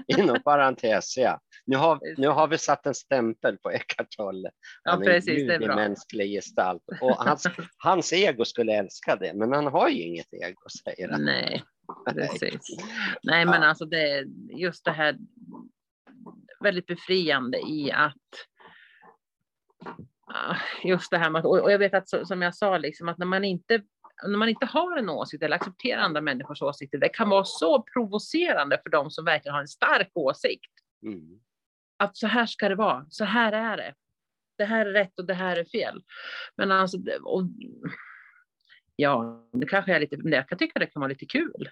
Inom 0.18 0.44
parentes, 0.44 1.18
ja. 1.18 1.40
Nu 1.66 1.78
har, 1.78 2.00
nu 2.18 2.28
har 2.28 2.48
vi 2.48 2.58
satt 2.58 2.86
en 2.86 2.94
stämpel 2.94 3.58
på 3.58 3.72
Eckart 3.72 4.10
Tolle. 4.18 4.52
Han 4.84 5.00
ja, 5.00 5.06
precis, 5.06 5.30
är 5.30 5.54
en 5.54 5.60
gud 5.60 5.72
i 5.72 5.76
mänsklig 5.76 6.32
gestalt. 6.32 6.84
Och 7.02 7.16
hans, 7.16 7.48
hans 7.78 8.14
ego 8.14 8.46
skulle 8.46 8.74
älska 8.74 9.16
det, 9.16 9.34
men 9.34 9.54
han 9.54 9.68
har 9.68 9.90
ju 9.90 10.02
inget 10.02 10.34
ego, 10.34 10.70
säger 10.84 11.10
han. 11.10 11.26
Nej, 11.26 11.64
precis. 12.06 12.78
Nej, 13.24 13.46
men 13.46 13.64
alltså 13.64 13.86
det, 13.86 14.26
just 14.50 14.86
det 14.86 14.92
här 14.92 15.18
väldigt 16.64 16.88
befriande 16.88 17.58
i 17.58 17.92
att 17.92 18.18
Ah, 20.34 20.56
just 20.84 21.12
det 21.12 21.18
här 21.18 21.30
med, 21.30 21.46
och 21.46 21.72
jag 21.72 21.80
vet 21.80 21.94
att 21.94 22.28
som 22.28 22.42
jag 22.42 22.56
sa, 22.56 22.78
liksom, 22.78 23.10
att 23.10 23.18
när 23.18 23.26
man 23.26 23.44
inte 23.44 23.82
när 24.28 24.38
man 24.38 24.50
inte 24.50 24.66
har 24.66 24.98
en 24.98 25.10
åsikt 25.10 25.44
eller 25.44 25.56
accepterar 25.56 26.02
andra 26.02 26.22
människors 26.22 26.62
åsikter, 26.62 26.98
det 26.98 27.10
kan 27.10 27.30
vara 27.30 27.44
så 27.44 27.82
provocerande 27.82 28.80
för 28.84 28.90
dem 28.90 29.12
som 29.12 29.26
verkligen 29.26 29.54
har 29.54 29.62
en 29.62 29.68
stark 29.68 30.12
åsikt. 30.14 30.72
Mm. 31.06 31.40
att 31.98 32.18
så 32.18 32.28
här 32.28 32.46
ska 32.46 32.70
det 32.70 32.76
vara, 32.76 33.06
så 33.10 33.26
här 33.26 33.52
är 33.52 33.78
det. 33.78 33.94
Det 34.58 34.66
här 34.66 34.86
är 34.86 34.94
rätt 34.94 35.20
och 35.20 35.26
det 35.26 35.34
här 35.34 35.58
är 35.58 35.66
fel. 35.66 36.04
Men 36.58 36.72
alltså, 36.72 36.98
och, 37.24 37.44
ja, 38.96 39.48
det 39.54 39.66
kanske 39.66 39.96
är 39.96 40.00
lite, 40.00 40.18
men 40.18 40.32
jag 40.32 40.50
kan 40.50 40.58
tycka 40.58 40.80
det 40.80 40.86
kan 40.86 41.00
vara 41.00 41.10
lite 41.10 41.26
kul. 41.26 41.70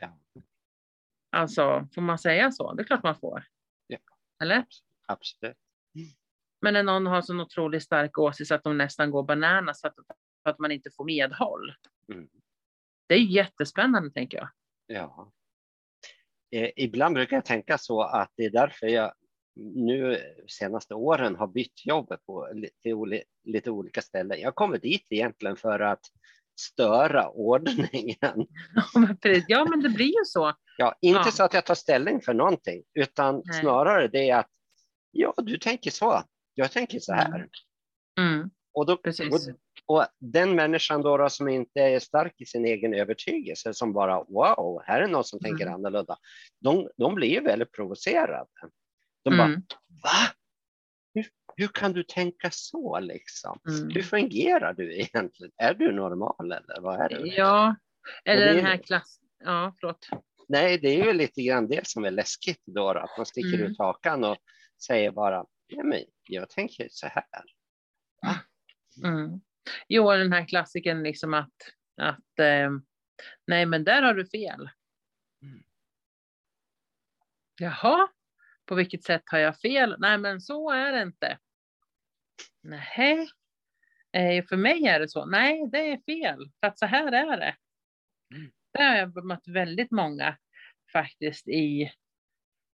Ja. 0.00 0.18
Alltså, 1.30 1.88
får 1.94 2.02
man 2.02 2.18
säga 2.18 2.52
så? 2.52 2.72
Det 2.72 2.82
är 2.82 2.84
klart 2.84 3.02
man 3.02 3.20
får. 3.20 3.44
Ja. 3.86 3.98
Eller? 4.42 4.64
Absolut. 5.06 5.56
Men 6.60 6.74
när 6.74 6.82
någon 6.82 7.06
har 7.06 7.22
så 7.22 7.40
otroligt 7.40 7.82
stark 7.82 8.18
åsikt 8.18 8.48
så 8.48 8.54
att 8.54 8.64
de 8.64 8.78
nästan 8.78 9.10
går 9.10 9.22
bananas 9.22 9.80
för 9.80 9.88
att, 9.88 9.94
för 10.42 10.50
att 10.50 10.58
man 10.58 10.72
inte 10.72 10.90
får 10.90 11.04
medhåll. 11.04 11.74
Mm. 12.12 12.28
Det 13.06 13.14
är 13.14 13.18
jättespännande, 13.18 14.10
tänker 14.10 14.38
jag. 14.38 14.48
Ja. 14.86 15.32
Eh, 16.50 16.70
ibland 16.76 17.14
brukar 17.14 17.36
jag 17.36 17.44
tänka 17.44 17.78
så 17.78 18.02
att 18.02 18.32
det 18.36 18.44
är 18.44 18.50
därför 18.50 18.86
jag 18.86 19.14
nu 19.56 20.18
senaste 20.48 20.94
åren 20.94 21.36
har 21.36 21.46
bytt 21.46 21.86
jobb 21.86 22.12
på 22.26 22.48
lite, 22.52 23.24
lite 23.44 23.70
olika 23.70 24.02
ställen. 24.02 24.40
Jag 24.40 24.54
kommer 24.54 24.78
dit 24.78 25.06
egentligen 25.10 25.56
för 25.56 25.80
att 25.80 26.06
störa 26.60 27.28
ordningen. 27.28 28.16
Ja, 29.48 29.64
men 29.64 29.82
det 29.82 29.88
blir 29.88 30.06
ju 30.06 30.24
så. 30.24 30.52
Ja, 30.78 30.94
inte 31.00 31.22
ja. 31.24 31.30
så 31.30 31.42
att 31.42 31.54
jag 31.54 31.66
tar 31.66 31.74
ställning 31.74 32.20
för 32.20 32.34
någonting, 32.34 32.82
utan 32.94 33.42
Nej. 33.44 33.60
snarare 33.60 34.08
det 34.08 34.30
att 34.30 34.48
ja, 35.10 35.34
du 35.36 35.58
tänker 35.58 35.90
så. 35.90 36.22
Jag 36.54 36.72
tänker 36.72 37.00
så 37.00 37.12
här. 37.12 37.34
Mm. 38.18 38.34
Mm. 38.34 38.50
Och, 38.72 38.86
då, 38.86 38.92
och, 38.92 39.40
och, 39.86 40.06
den 40.18 40.54
människan 40.54 41.02
då, 41.02 41.16
då, 41.16 41.28
som 41.28 41.48
inte 41.48 41.80
är 41.80 41.98
stark 41.98 42.34
i 42.40 42.46
sin 42.46 42.64
egen 42.64 42.94
övertygelse, 42.94 43.74
som 43.74 43.92
bara 43.92 44.24
wow, 44.24 44.82
här 44.84 45.00
är 45.00 45.08
någon 45.08 45.24
som 45.24 45.38
mm. 45.42 45.50
tänker 45.50 45.72
annorlunda. 45.72 46.16
De, 46.60 46.88
de 46.96 47.14
blir 47.14 47.28
ju 47.28 47.40
väldigt 47.40 47.72
provocerade. 47.72 48.46
De 49.24 49.36
bara, 49.36 49.46
mm. 49.46 49.62
va? 50.02 50.34
Hur, 51.56 51.68
kan 51.68 51.92
du 51.92 52.02
tänka 52.02 52.50
så 52.50 53.00
liksom? 53.00 53.60
Mm. 53.68 53.90
Hur 53.90 54.02
fungerar 54.02 54.74
du 54.74 54.94
egentligen? 54.94 55.52
Är 55.56 55.74
du 55.74 55.92
normal 55.92 56.52
eller 56.52 56.80
vad 56.80 57.00
är 57.00 57.08
det? 57.08 57.26
Ja, 57.26 57.76
eller 58.24 58.54
den 58.54 58.64
här 58.64 58.76
klassen. 58.76 59.28
Ja, 59.44 59.74
förlåt. 59.80 60.08
Nej, 60.48 60.78
det 60.78 60.88
är 60.88 61.04
ju 61.04 61.12
lite 61.12 61.42
grann 61.42 61.68
det 61.68 61.86
som 61.86 62.04
är 62.04 62.10
läskigt 62.10 62.62
då, 62.66 62.88
att 62.88 63.16
man 63.16 63.26
sticker 63.26 63.58
mm. 63.58 63.70
ut 63.70 63.78
hakan 63.78 64.24
och 64.24 64.36
säger 64.82 65.10
bara, 65.10 65.44
nej 65.72 65.84
men 65.84 66.00
jag 66.28 66.50
tänker 66.50 66.88
så 66.90 67.06
här. 67.06 67.44
Mm. 69.04 69.40
Jo, 69.88 70.10
den 70.10 70.32
här 70.32 70.48
klassiken 70.48 71.02
liksom 71.02 71.34
att, 71.34 71.54
att 71.96 72.38
eh, 72.38 72.70
nej 73.46 73.66
men 73.66 73.84
där 73.84 74.02
har 74.02 74.14
du 74.14 74.26
fel. 74.26 74.70
Mm. 75.42 75.62
Jaha, 77.58 78.08
på 78.70 78.76
vilket 78.76 79.04
sätt 79.04 79.22
har 79.26 79.38
jag 79.38 79.60
fel? 79.60 79.96
Nej, 79.98 80.18
men 80.18 80.40
så 80.40 80.70
är 80.70 80.92
det 80.92 81.02
inte. 81.02 81.38
Nej, 82.62 83.28
eh, 84.12 84.44
för 84.44 84.56
mig 84.56 84.86
är 84.86 85.00
det 85.00 85.08
så. 85.08 85.26
Nej, 85.26 85.68
det 85.72 85.78
är 85.78 86.00
fel, 86.06 86.50
för 86.60 86.66
att 86.66 86.78
så 86.78 86.86
här 86.86 87.12
är 87.12 87.36
det. 87.36 87.56
Mm. 88.34 88.50
Det 88.72 88.82
har 88.82 88.96
jag 88.96 89.24
mött 89.24 89.48
väldigt 89.48 89.90
många 89.90 90.36
faktiskt 90.92 91.48
i, 91.48 91.92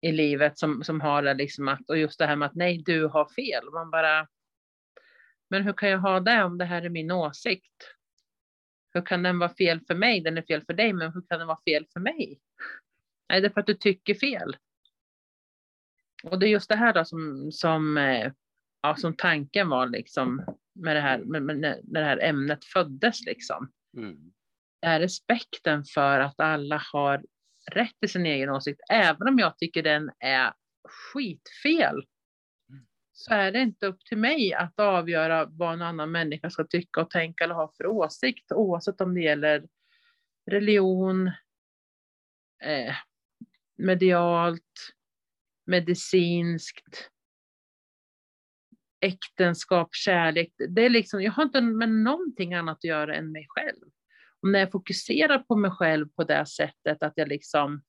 i 0.01 0.11
livet 0.11 0.57
som, 0.57 0.83
som 0.83 1.01
har 1.01 1.23
det 1.23 1.33
liksom 1.33 1.67
att, 1.67 1.89
och 1.89 1.97
just 1.97 2.19
det 2.19 2.25
här 2.25 2.35
med 2.35 2.45
att 2.45 2.55
nej, 2.55 2.83
du 2.85 3.07
har 3.07 3.33
fel. 3.33 3.71
Man 3.73 3.91
bara, 3.91 4.27
men 5.49 5.63
hur 5.63 5.73
kan 5.73 5.89
jag 5.89 5.99
ha 5.99 6.19
det 6.19 6.43
om 6.43 6.57
det 6.57 6.65
här 6.65 6.81
är 6.81 6.89
min 6.89 7.11
åsikt? 7.11 7.95
Hur 8.93 9.01
kan 9.01 9.23
den 9.23 9.39
vara 9.39 9.55
fel 9.55 9.81
för 9.87 9.95
mig? 9.95 10.21
Den 10.21 10.37
är 10.37 10.41
fel 10.41 10.65
för 10.65 10.73
dig, 10.73 10.93
men 10.93 11.13
hur 11.13 11.21
kan 11.21 11.39
den 11.39 11.47
vara 11.47 11.61
fel 11.65 11.85
för 11.93 11.99
mig? 11.99 12.39
Nej, 13.29 13.41
det 13.41 13.47
är 13.47 13.51
för 13.51 13.61
att 13.61 13.67
du 13.67 13.73
tycker 13.73 14.15
fel. 14.15 14.55
Och 16.23 16.39
det 16.39 16.47
är 16.47 16.49
just 16.49 16.69
det 16.69 16.75
här 16.75 16.93
då 16.93 17.05
som, 17.05 17.51
som, 17.51 17.97
eh, 17.97 18.31
ja, 18.81 18.95
som 18.95 19.15
tanken 19.15 19.69
var 19.69 19.87
liksom 19.87 20.45
med 20.73 20.95
det 20.95 21.01
här, 21.01 21.17
med, 21.17 21.43
med, 21.43 21.57
när 21.59 22.01
det 22.01 22.05
här 22.05 22.23
ämnet 22.23 22.65
föddes 22.65 23.25
liksom. 23.25 23.71
Mm. 23.97 24.31
Det 24.81 24.87
är 24.87 24.99
respekten 24.99 25.83
för 25.83 26.19
att 26.19 26.39
alla 26.39 26.81
har 26.93 27.23
rätt 27.71 27.99
till 27.99 28.09
sin 28.09 28.25
egen 28.25 28.49
åsikt, 28.49 28.81
även 28.89 29.27
om 29.27 29.39
jag 29.39 29.57
tycker 29.57 29.83
den 29.83 30.11
är 30.19 30.53
skitfel. 30.83 31.95
Mm. 32.69 32.85
Så 33.13 33.33
är 33.33 33.51
det 33.51 33.59
inte 33.59 33.87
upp 33.87 34.05
till 34.05 34.17
mig 34.17 34.53
att 34.53 34.79
avgöra 34.79 35.45
vad 35.45 35.73
en 35.73 35.81
annan 35.81 36.11
människa 36.11 36.49
ska 36.49 36.63
tycka 36.63 37.01
och 37.01 37.09
tänka 37.09 37.43
eller 37.43 37.55
ha 37.55 37.71
för 37.77 37.87
åsikt, 37.87 38.51
oavsett 38.51 39.01
om 39.01 39.13
det 39.13 39.21
gäller 39.21 39.67
religion, 40.51 41.27
eh, 42.63 42.95
medialt, 43.77 44.93
medicinskt, 45.71 47.09
äktenskap, 49.01 49.89
kärlek. 49.91 50.53
Det 50.69 50.85
är 50.85 50.89
liksom, 50.89 51.21
jag 51.21 51.31
har 51.31 51.43
inte 51.43 51.61
med 51.61 51.89
någonting 51.89 52.53
annat 52.53 52.77
att 52.77 52.83
göra 52.83 53.15
än 53.15 53.31
mig 53.31 53.45
själv. 53.49 53.83
Och 54.41 54.49
när 54.49 54.59
jag 54.59 54.71
fokuserar 54.71 55.39
på 55.39 55.55
mig 55.55 55.71
själv 55.71 56.07
på 56.09 56.23
det 56.23 56.45
sättet 56.45 57.03
att 57.03 57.13
jag 57.15 57.27
liksom 57.27 57.81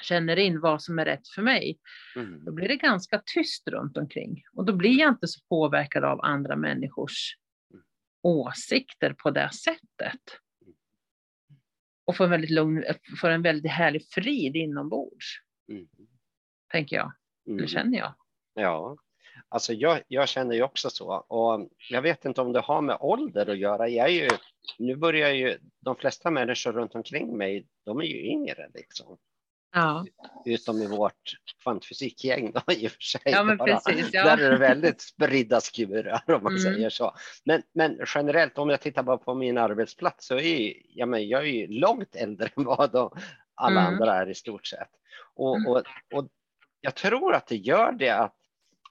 känner 0.00 0.36
in 0.36 0.60
vad 0.60 0.82
som 0.82 0.98
är 0.98 1.04
rätt 1.04 1.28
för 1.28 1.42
mig, 1.42 1.78
mm. 2.16 2.44
då 2.44 2.52
blir 2.52 2.68
det 2.68 2.76
ganska 2.76 3.22
tyst 3.34 3.68
runt 3.68 3.96
omkring. 3.96 4.42
Och 4.52 4.64
då 4.64 4.72
blir 4.72 4.98
jag 5.00 5.12
inte 5.12 5.28
så 5.28 5.40
påverkad 5.48 6.04
av 6.04 6.20
andra 6.20 6.56
människors 6.56 7.36
åsikter 8.22 9.12
på 9.12 9.30
det 9.30 9.50
sättet. 9.52 10.20
Och 12.04 12.16
får 12.16 12.24
en 12.24 12.30
väldigt 12.30 12.50
lugn, 12.50 12.84
får 13.20 13.30
en 13.30 13.42
väldigt 13.42 13.72
härlig 13.72 14.02
frid 14.10 14.56
inombords. 14.56 15.26
Mm 15.68 15.88
tänker 16.68 16.96
jag. 16.96 17.12
Mm. 17.46 17.58
Eller 17.58 17.68
känner 17.68 17.98
jag. 17.98 18.14
Ja, 18.54 18.96
alltså 19.48 19.72
jag, 19.72 20.02
jag 20.08 20.28
känner 20.28 20.54
ju 20.54 20.62
också 20.62 20.90
så. 20.90 21.08
Och 21.08 21.68
jag 21.90 22.02
vet 22.02 22.24
inte 22.24 22.40
om 22.40 22.52
det 22.52 22.60
har 22.60 22.80
med 22.80 22.96
ålder 23.00 23.50
att 23.50 23.58
göra. 23.58 23.88
Jag 23.88 24.06
är 24.06 24.12
ju, 24.12 24.28
nu 24.78 24.96
börjar 24.96 25.30
ju 25.30 25.58
de 25.80 25.96
flesta 25.96 26.30
människor 26.30 26.72
runt 26.72 26.94
omkring 26.94 27.36
mig, 27.36 27.66
de 27.84 27.98
är 27.98 28.04
ju 28.04 28.26
yngre 28.26 28.70
liksom. 28.74 29.18
Ja. 29.76 30.06
Utom 30.44 30.82
i 30.82 30.86
vårt 30.86 31.32
kvantfysikgäng 31.62 32.52
då 32.52 32.60
i 32.72 32.86
och 32.86 32.90
för 32.90 33.00
sig. 33.00 33.20
Ja, 33.24 33.42
men 33.42 33.58
precis, 33.58 34.08
ja. 34.12 34.24
Där 34.24 34.38
är 34.38 34.50
det 34.50 34.58
väldigt 34.58 35.00
spridda 35.00 35.60
skurar 35.60 36.22
om 36.26 36.42
man 36.42 36.56
mm. 36.56 36.58
säger 36.58 36.90
så. 36.90 37.16
Men, 37.44 37.62
men 37.72 38.00
generellt 38.14 38.58
om 38.58 38.70
jag 38.70 38.80
tittar 38.80 39.02
bara 39.02 39.18
på 39.18 39.34
min 39.34 39.58
arbetsplats 39.58 40.26
så 40.26 40.38
är 40.38 40.72
ja, 40.88 41.06
men 41.06 41.28
jag 41.28 41.40
är 41.40 41.52
ju 41.52 41.66
långt 41.66 42.16
äldre 42.16 42.48
än 42.56 42.64
vad 42.64 42.92
de, 42.92 43.10
alla 43.54 43.80
mm. 43.80 43.92
andra 43.92 44.14
är 44.14 44.30
i 44.30 44.34
stort 44.34 44.66
sett. 44.66 44.90
Och, 45.34 45.56
mm. 45.56 45.66
och, 45.66 45.82
och 46.14 46.28
jag 46.86 46.94
tror 46.94 47.34
att 47.34 47.46
det 47.46 47.56
gör 47.56 47.92
det 47.92 48.10
att 48.10 48.34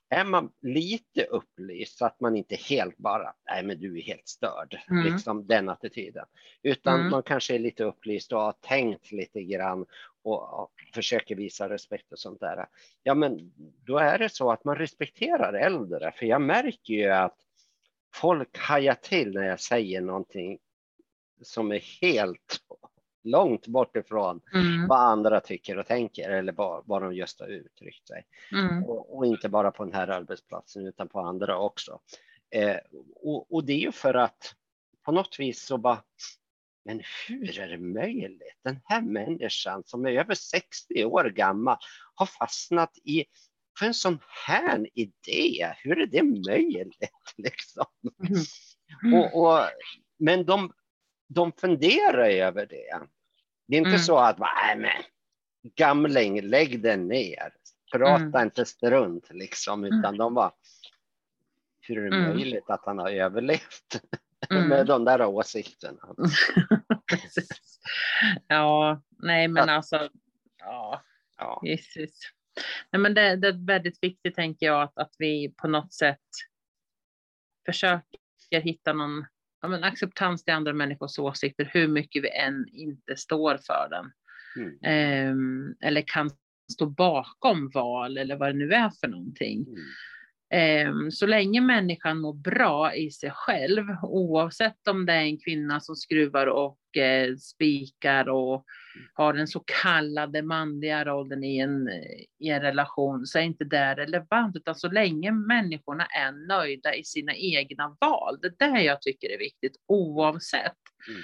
är 0.10 0.24
man 0.24 0.52
lite 0.62 1.24
upplyst 1.24 1.98
så 1.98 2.06
att 2.06 2.20
man 2.20 2.36
inte 2.36 2.56
helt 2.56 2.98
bara, 2.98 3.34
nej 3.50 3.64
men 3.64 3.80
du 3.80 3.98
är 3.98 4.02
helt 4.02 4.28
störd, 4.28 4.80
mm. 4.90 5.14
liksom 5.14 5.48
den 5.48 5.70
attityden. 5.70 6.26
Utan 6.64 7.00
mm. 7.00 7.12
man 7.12 7.24
kanske 7.24 7.56
är 7.56 7.60
lite 7.60 7.84
upplyst 7.84 8.32
och 8.32 8.40
har 8.40 8.52
tänkt 8.52 9.12
lite 9.12 9.44
grann 9.44 9.86
och, 10.24 10.60
och, 10.60 10.72
försöker 10.94 11.36
visa 11.36 11.70
respekt 11.70 12.12
och 12.12 12.20
sånt 12.20 12.40
där. 12.40 12.66
Ja 13.04 13.14
men 13.14 13.52
då 13.86 13.98
är 13.98 14.20
det 14.20 14.30
så 14.30 14.52
att 14.52 14.64
man 14.64 14.76
respekterar 14.76 15.54
äldre, 15.54 16.12
för 16.12 16.26
jag 16.26 16.42
märker 16.42 16.94
ju 16.94 17.10
att 17.10 17.38
folk 18.14 18.58
hajar 18.58 18.96
till 18.96 19.34
när 19.34 19.48
jag 19.48 19.60
säger 19.60 20.02
någonting 20.02 20.60
som 21.42 21.72
är 21.72 22.02
helt 22.02 22.65
långt 23.26 23.68
bort 23.68 23.96
ifrån 23.96 24.42
mm. 24.54 24.88
vad 24.88 25.00
andra 25.00 25.40
tycker 25.40 25.78
och 25.78 25.86
tänker 25.86 26.30
eller 26.30 26.54
vad, 26.54 26.84
vad 26.88 27.02
de 27.02 27.14
just 27.14 27.40
har 27.40 27.48
uttryckt 27.48 28.08
sig. 28.08 28.26
Mm. 28.52 28.84
Och, 28.84 29.18
och, 29.18 29.26
inte 29.26 29.50
bara 29.50 29.72
på 29.72 29.86
den 29.86 29.94
här 29.94 30.08
arbetsplatsen 30.08 30.88
utan 30.88 31.08
på 31.08 31.20
andra 31.20 31.58
också. 31.58 32.00
Eh, 32.52 32.78
och, 33.16 33.54
och, 33.54 33.66
det 33.66 33.74
är 33.74 33.80
ju 33.80 33.92
för 33.92 34.14
att 34.14 34.56
på 35.06 35.12
något 35.12 35.40
vis 35.40 35.66
så 35.66 35.78
bara, 35.78 36.04
men 36.86 37.02
hur 37.28 37.60
är 37.60 37.68
det 37.68 37.78
möjligt? 37.78 38.60
Den 38.64 38.80
här 38.84 39.02
människan 39.02 39.84
som 39.86 40.06
är 40.06 40.12
över 40.12 40.34
60 40.34 41.06
år 41.06 41.24
gammal 41.24 41.78
har 42.16 42.26
fastnat 42.26 42.98
i 43.04 43.26
för 43.80 43.86
en 43.86 43.94
sån 43.94 44.20
här 44.48 44.90
idé, 44.94 45.74
hur 45.78 46.00
är 46.00 46.06
det 46.06 46.24
möjligt? 46.24 47.10
Liksom? 47.38 47.86
Mm. 49.04 49.14
Och, 49.14 49.42
och, 49.42 49.60
men 50.18 50.46
de, 50.46 50.74
de 51.28 51.52
funderar 51.52 52.30
över 52.30 52.66
det. 52.66 53.08
Det 53.68 53.76
är 53.76 53.78
inte 53.78 53.90
mm. 53.90 54.00
så 54.00 54.18
att, 54.18 54.40
nej 54.40 54.78
men 54.78 55.04
gamling, 55.76 56.42
lägg 56.42 56.82
den 56.82 57.08
ner. 57.08 57.54
Prata 57.92 58.24
mm. 58.24 58.44
inte 58.44 58.66
strunt 58.66 59.30
liksom, 59.30 59.84
mm. 59.84 60.00
utan 60.00 60.18
de 60.18 60.34
var 60.34 60.54
hur 61.88 61.98
är 61.98 62.10
det 62.10 62.18
mm. 62.18 62.30
möjligt 62.30 62.70
att 62.70 62.86
han 62.86 62.98
har 62.98 63.10
överlevt 63.10 64.02
med 64.50 64.66
mm. 64.66 64.86
de 64.86 65.06
där 65.06 65.26
åsikterna? 65.26 66.16
ja, 68.48 69.02
nej 69.10 69.48
men 69.48 69.70
alltså, 69.70 70.10
ja, 70.60 71.02
ja. 71.38 71.62
Jesus. 71.64 72.20
Nej, 72.92 73.00
men 73.00 73.14
det, 73.14 73.36
det, 73.36 73.48
är 73.48 73.66
väldigt 73.68 74.04
viktigt, 74.04 74.36
tänker 74.36 74.66
jag, 74.66 74.82
att, 74.82 74.98
att 74.98 75.16
vi 75.20 75.54
på 75.58 75.68
något 75.68 75.94
sätt 75.94 76.30
försöker 77.66 78.62
hitta 78.62 78.94
någon 78.94 79.26
ja, 79.62 79.68
men 79.68 79.84
acceptans 79.84 80.44
till 80.44 80.54
andra 80.54 80.74
människors 80.74 81.20
åsikter, 81.20 81.70
hur 81.74 81.88
mycket 81.88 82.24
vi 82.24 82.30
än 82.30 82.66
inte 82.68 83.16
står 83.16 83.58
för 83.58 83.88
den. 83.90 84.12
Mm. 84.58 84.80
Eh, 84.84 85.88
eller 85.88 86.04
kan 86.08 86.30
står 86.74 86.90
bakom 86.90 87.70
val 87.70 88.18
eller 88.18 88.36
vad 88.36 88.50
det 88.50 88.58
nu 88.58 88.72
är 88.72 88.90
för 88.90 89.08
någonting. 89.08 89.62
Mm. 89.68 89.82
Ehm, 90.54 91.12
så 91.12 91.26
länge 91.26 91.62
människan 91.62 92.20
mår 92.20 92.34
bra 92.34 92.96
i 92.96 93.12
sig 93.12 93.32
själv, 93.34 93.84
oavsett 94.04 94.88
om 94.88 95.06
det 95.06 95.14
är 95.14 95.22
en 95.22 95.38
kvinna 95.38 95.80
som 95.80 95.96
skruvar 95.96 96.48
och 96.48 96.98
eh, 96.98 97.36
spikar 97.36 98.30
och 98.30 98.66
har 99.14 99.34
den 99.34 99.48
så 99.48 99.64
kallade 99.84 100.42
manliga 100.42 101.06
rollen 101.06 101.44
i 101.44 101.58
en, 101.58 101.90
i 102.40 102.50
en 102.50 102.62
relation, 102.62 103.26
så 103.26 103.40
är 103.40 103.44
inte 103.44 103.64
det 103.64 103.96
relevant, 103.96 104.56
utan 104.56 104.76
så 104.76 104.88
länge 104.88 105.32
människorna 105.32 106.06
är 106.06 106.48
nöjda 106.48 106.96
i 106.96 107.04
sina 107.04 107.36
egna 107.36 107.98
val. 108.00 108.40
Det 108.42 108.48
är 108.48 108.72
det 108.72 108.82
jag 108.82 109.02
tycker 109.02 109.30
är 109.30 109.38
viktigt, 109.38 109.76
oavsett. 109.88 110.74
Mm. 111.08 111.22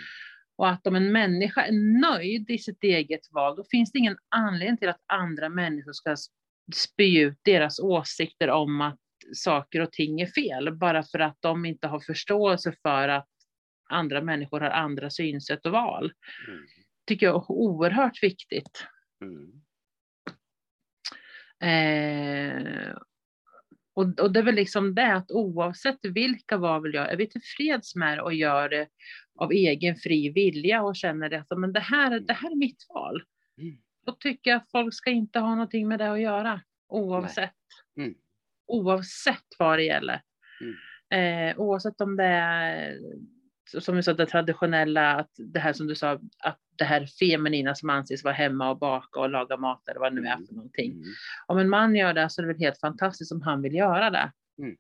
Och 0.56 0.70
att 0.70 0.88
om 0.88 0.96
en 0.96 1.12
människa 1.12 1.62
är 1.62 2.02
nöjd 2.02 2.50
i 2.50 2.58
sitt 2.58 2.84
eget 2.84 3.32
val, 3.32 3.56
då 3.56 3.64
finns 3.72 3.92
det 3.92 4.00
ingen 4.00 4.18
anledning 4.30 4.78
till 4.78 4.90
att 4.90 5.04
andra 5.14 5.50
människor 5.50 5.94
ska 5.94 6.16
spy 6.76 7.20
ut 7.20 7.40
deras 7.44 7.80
åsikter 7.80 8.50
om 8.50 8.82
att 8.82 9.00
saker 9.34 9.82
och 9.82 9.92
ting 9.92 10.22
är 10.22 10.26
fel, 10.26 10.76
bara 10.76 11.04
för 11.04 11.20
att 11.20 11.38
de 11.40 11.66
inte 11.66 11.88
har 11.88 12.00
förståelse 12.00 12.74
för 12.82 13.08
att 13.08 13.28
andra 13.90 14.22
människor 14.22 14.60
har 14.60 14.70
andra 14.70 15.10
synsätt 15.10 15.66
och 15.66 15.72
val. 15.72 16.14
Mm. 16.48 16.66
tycker 17.08 17.26
jag 17.26 17.36
är 17.36 17.52
oerhört 17.52 18.24
viktigt. 18.24 18.86
Mm. 19.22 19.62
Eh, 21.62 22.96
och, 23.94 24.20
och 24.20 24.32
det 24.32 24.40
är 24.40 24.44
väl 24.44 24.56
liksom 24.56 24.96
det 24.96 25.14
att 25.14 25.32
oavsett 25.32 26.00
vilka 26.04 26.58
val 26.58 26.84
vi 26.84 26.90
gör, 26.90 27.06
är 27.06 27.18
vi 27.18 27.30
tillfreds 27.30 27.96
med 27.96 28.20
och 28.20 28.34
gör 28.34 28.70
det 28.70 28.88
av 29.36 29.52
egen 29.52 29.96
fri 29.96 30.30
vilja 30.30 30.84
och 30.84 30.96
känner 30.96 31.34
att 31.34 31.60
men 31.60 31.74
det, 31.74 31.80
här, 31.80 32.20
det 32.20 32.34
här 32.34 32.52
är 32.52 32.56
mitt 32.56 32.86
val. 32.90 33.24
Mm. 33.58 33.78
Då 34.06 34.12
tycker 34.12 34.52
jag 34.52 34.58
att 34.58 34.72
folk 34.72 34.94
ska 34.94 35.10
inte 35.10 35.40
ha 35.40 35.50
någonting 35.50 35.88
med 35.88 36.00
det 36.00 36.12
att 36.12 36.22
göra, 36.22 36.62
oavsett. 36.88 37.56
Mm. 37.98 38.16
Oavsett 38.72 39.46
vad 39.60 39.78
det 39.80 39.84
gäller. 39.84 40.22
Eh, 41.14 41.60
oavsett 41.60 42.02
om 42.02 42.16
det 42.18 42.24
är 42.24 42.98
som 43.80 43.96
du 43.96 44.04
sa, 44.04 44.14
det 44.14 44.26
traditionella, 44.26 45.16
att 45.16 45.32
det 45.38 45.60
här 45.60 45.74
som 45.74 45.88
du 45.88 45.96
sa, 45.96 46.12
att 46.44 46.60
det 46.78 46.84
här 46.84 47.06
feminina 47.20 47.76
som 47.76 47.90
anses 47.90 48.24
vara 48.24 48.34
hemma 48.34 48.70
och 48.70 48.80
baka 48.80 49.20
och 49.20 49.30
laga 49.30 49.58
mat 49.58 49.88
eller 49.88 50.00
vad 50.00 50.16
det 50.16 50.22
nu 50.22 50.28
är 50.28 50.38
för 50.48 50.54
någonting. 50.56 50.92
Mm. 50.92 51.04
Om 51.48 51.58
en 51.58 51.70
man 51.70 51.96
gör 51.96 52.14
det 52.14 52.30
så 52.30 52.42
är 52.42 52.46
det 52.48 52.54
väl 52.54 52.62
helt 52.62 52.80
fantastiskt 52.80 53.32
om 53.32 53.42
han 53.42 53.62
vill 53.62 53.76
göra 53.76 54.10
det. 54.10 54.32
Mm. 54.62 54.76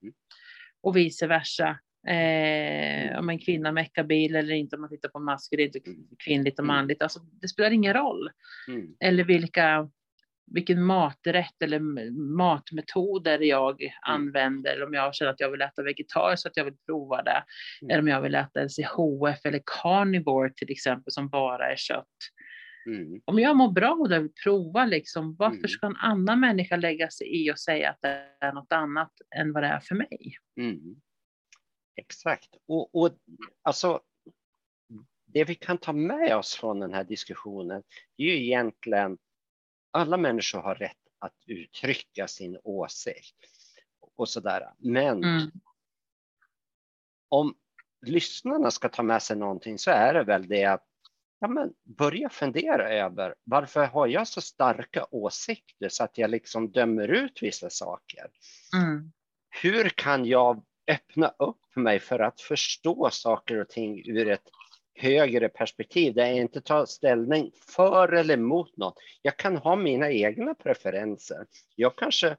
Och 0.82 0.98
vice 0.98 1.28
versa. 1.28 1.80
Eh, 2.08 3.20
om 3.20 3.30
en 3.30 3.40
kvinna 3.40 3.72
meckar 3.72 4.04
bil 4.04 4.36
eller 4.36 4.54
inte, 4.54 4.76
om 4.76 4.82
man 4.82 4.90
tittar 4.90 5.10
på 5.10 5.20
maskulint 5.20 5.76
och 5.76 5.82
kvinnligt 6.24 6.60
och 6.60 6.66
Mm. 6.66 6.76
manligt. 6.76 7.02
Alltså, 7.02 7.20
det 7.42 7.48
spelar 7.48 7.72
ingen 7.72 7.94
roll. 7.94 8.30
Mm. 8.68 8.88
Eller 9.00 9.24
vilka, 9.24 9.90
vilken 10.46 10.84
maträtt 10.84 11.62
eller 11.64 11.80
matmetoder 12.38 13.40
jag 13.40 13.92
använder. 14.02 14.74
Eller 14.74 14.86
om 14.86 14.94
jag 14.94 15.16
känner 15.16 15.32
att 15.32 15.40
jag 15.40 15.52
vill 15.52 15.62
äta 15.62 15.84
vegetariskt 15.84 16.42
så 16.42 16.48
att 16.48 16.58
jag 16.58 16.66
vill 16.66 16.78
prova 16.86 17.24
det. 17.24 17.44
Mm. 17.82 17.92
Eller 17.92 18.00
om 18.00 18.08
jag 18.08 18.22
vill 18.22 18.36
äta 18.36 18.64
LCHF 18.64 19.46
eller 19.46 19.62
carnivore 19.82 20.54
till 20.56 20.72
exempel 20.72 21.14
som 21.14 21.30
bara 21.30 21.72
är 21.72 21.76
kött. 21.76 22.08
Mm. 22.86 23.22
Om 23.26 23.40
jag 23.40 23.56
mår 23.56 23.72
bra 23.72 23.92
och 23.92 24.12
vill 24.12 24.30
prova 24.44 24.86
liksom, 24.86 25.36
varför 25.40 25.58
Mm. 25.58 25.68
ska 25.70 25.88
en 25.88 25.96
annan 25.96 26.40
människa 26.40 26.76
lägga 26.76 27.10
sig 27.10 27.46
i 27.46 27.52
och 27.52 27.60
säga 27.60 27.90
att 27.90 27.98
det 28.02 28.28
är 28.40 28.54
något 28.54 28.72
annat 28.72 29.12
än 29.36 29.54
vad 29.54 29.64
det 29.64 29.68
är 29.68 29.80
för 29.80 29.96
mig? 29.96 30.34
Mm. 30.60 30.96
Exakt. 31.96 32.50
Och, 32.68 32.96
och 32.96 33.12
alltså, 33.62 34.02
det 35.26 35.44
vi 35.44 35.56
kan 35.56 35.78
ta 35.78 35.94
med 35.94 36.36
oss 36.38 36.56
från 36.56 36.80
den 36.80 36.94
här 36.94 37.04
diskussionen, 37.04 37.84
det 38.18 38.24
är 38.24 38.28
ju 38.28 38.46
egentligen 38.46 39.18
alla 39.92 40.18
människor 40.18 40.60
har 40.62 40.76
rätt 40.76 40.98
att 41.20 41.34
uttrycka 41.48 42.28
sin 42.28 42.60
åsikt 42.64 43.36
och 44.16 44.30
sådär. 44.30 44.74
Men 44.78 45.24
Mm. 45.24 45.52
om 47.30 47.56
lyssnarna 48.06 48.72
ska 48.72 48.90
ta 48.90 49.04
med 49.04 49.24
sig 49.24 49.38
någonting 49.38 49.80
så 49.80 49.92
är 49.92 50.14
det 50.14 50.24
väl 50.24 50.48
det 50.48 50.66
att 50.66 50.88
ja, 51.40 51.48
men 51.48 51.74
börja 51.84 52.30
fundera 52.30 52.90
över 52.90 53.36
varför 53.44 53.86
har 53.86 54.08
jag 54.08 54.28
så 54.28 54.42
starka 54.42 55.06
åsikter 55.12 55.90
så 55.90 56.04
att 56.04 56.18
jag 56.18 56.30
liksom 56.30 56.72
dömer 56.72 57.08
ut 57.08 57.44
vissa 57.44 57.70
saker? 57.70 58.28
Mm. 58.76 59.12
hur 59.50 59.90
kan 59.90 60.26
jag 60.26 60.64
öppna 60.88 61.28
upp 61.28 61.76
mig 61.76 62.00
för 62.00 62.20
att 62.20 62.42
förstå 62.42 63.10
saker 63.12 63.58
och 63.62 63.70
ting 63.70 64.04
ur 64.06 64.30
ett 64.30 64.50
högre 64.94 65.50
perspektiv 65.50 66.14
där 66.14 66.26
jag 66.26 66.38
inte 66.38 66.62
tar 66.62 66.86
ställning 66.86 67.52
för 67.76 68.14
eller 68.14 68.34
emot 68.34 68.78
något. 68.78 68.98
Jag 69.22 69.38
kan 69.38 69.58
ha 69.58 69.76
mina 69.76 70.12
egna 70.12 70.54
preferenser. 70.54 71.46
Jag 71.76 71.96
kanske 71.98 72.38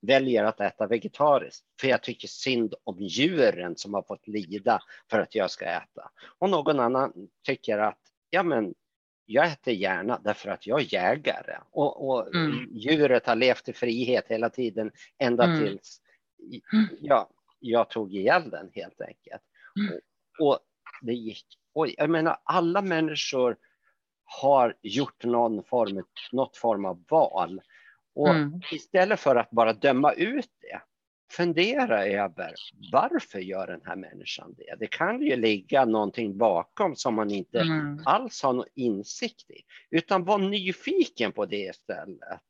väljer 0.00 0.44
att 0.44 0.60
äta 0.60 0.86
vegetariskt 0.86 1.64
för 1.80 1.88
jag 1.88 2.02
tycker 2.02 2.28
synd 2.28 2.74
om 2.84 2.96
djuren 3.00 3.76
som 3.76 3.94
har 3.94 4.02
fått 4.02 4.28
lida 4.28 4.82
för 5.10 5.20
att 5.20 5.34
jag 5.34 5.50
ska 5.50 5.64
äta. 5.64 6.10
Och 6.38 6.50
någon 6.50 6.80
annan 6.80 7.12
tycker 7.46 7.78
att 7.78 7.98
ja, 8.30 8.42
men 8.42 8.74
jag 9.26 9.46
äter 9.52 9.74
gärna 9.74 10.20
därför 10.24 10.50
att 10.50 10.66
jag 10.66 10.80
är 10.80 10.94
jägare 10.94 11.58
och, 11.70 12.08
och 12.08 12.34
Mm. 12.34 12.68
djuret 12.72 13.26
har 13.26 13.36
levt 13.36 13.68
i 13.68 13.72
frihet 13.72 14.24
hela 14.28 14.50
tiden 14.50 14.90
ända 15.18 15.44
Mm. 15.44 15.58
tills 15.60 16.00
ja, 17.00 17.30
jag 17.60 17.90
tog 17.90 18.14
ihjäl 18.14 18.50
den 18.50 18.70
helt 18.74 19.00
enkelt. 19.00 19.42
Mm. 19.80 20.00
Och, 20.38 20.52
och 20.52 20.58
det 21.02 21.12
gick. 21.14 21.46
Och 21.74 21.88
jag 21.88 22.10
menar, 22.10 22.36
alla 22.44 22.82
människor 22.82 23.56
har 24.24 24.74
gjort 24.82 25.24
någon 25.24 25.64
form, 25.64 26.04
något 26.32 26.56
form 26.56 26.84
av 26.84 27.04
val. 27.08 27.60
Och 28.14 28.28
Mm. 28.28 28.60
istället 28.72 29.20
för 29.20 29.36
att 29.36 29.50
bara 29.50 29.72
döma 29.72 30.12
ut 30.12 30.50
det, 30.60 30.80
fundera 31.32 32.06
över 32.06 32.54
varför 32.92 33.38
gör 33.38 33.66
den 33.66 33.80
här 33.84 33.96
människan 33.96 34.54
det? 34.56 34.76
Det 34.78 34.86
kan 34.86 35.22
ju 35.22 35.36
ligga 35.36 35.84
någonting 35.84 36.38
bakom 36.38 36.96
som 36.96 37.14
man 37.14 37.30
inte 37.30 37.60
Mm. 37.60 38.02
alls 38.04 38.42
har 38.42 38.52
någon 38.52 38.66
insikt 38.74 39.50
i, 39.50 39.62
utan 39.90 40.24
var 40.24 40.38
nyfiken 40.38 41.32
på 41.32 41.46
det 41.46 41.56
istället. 41.66 42.40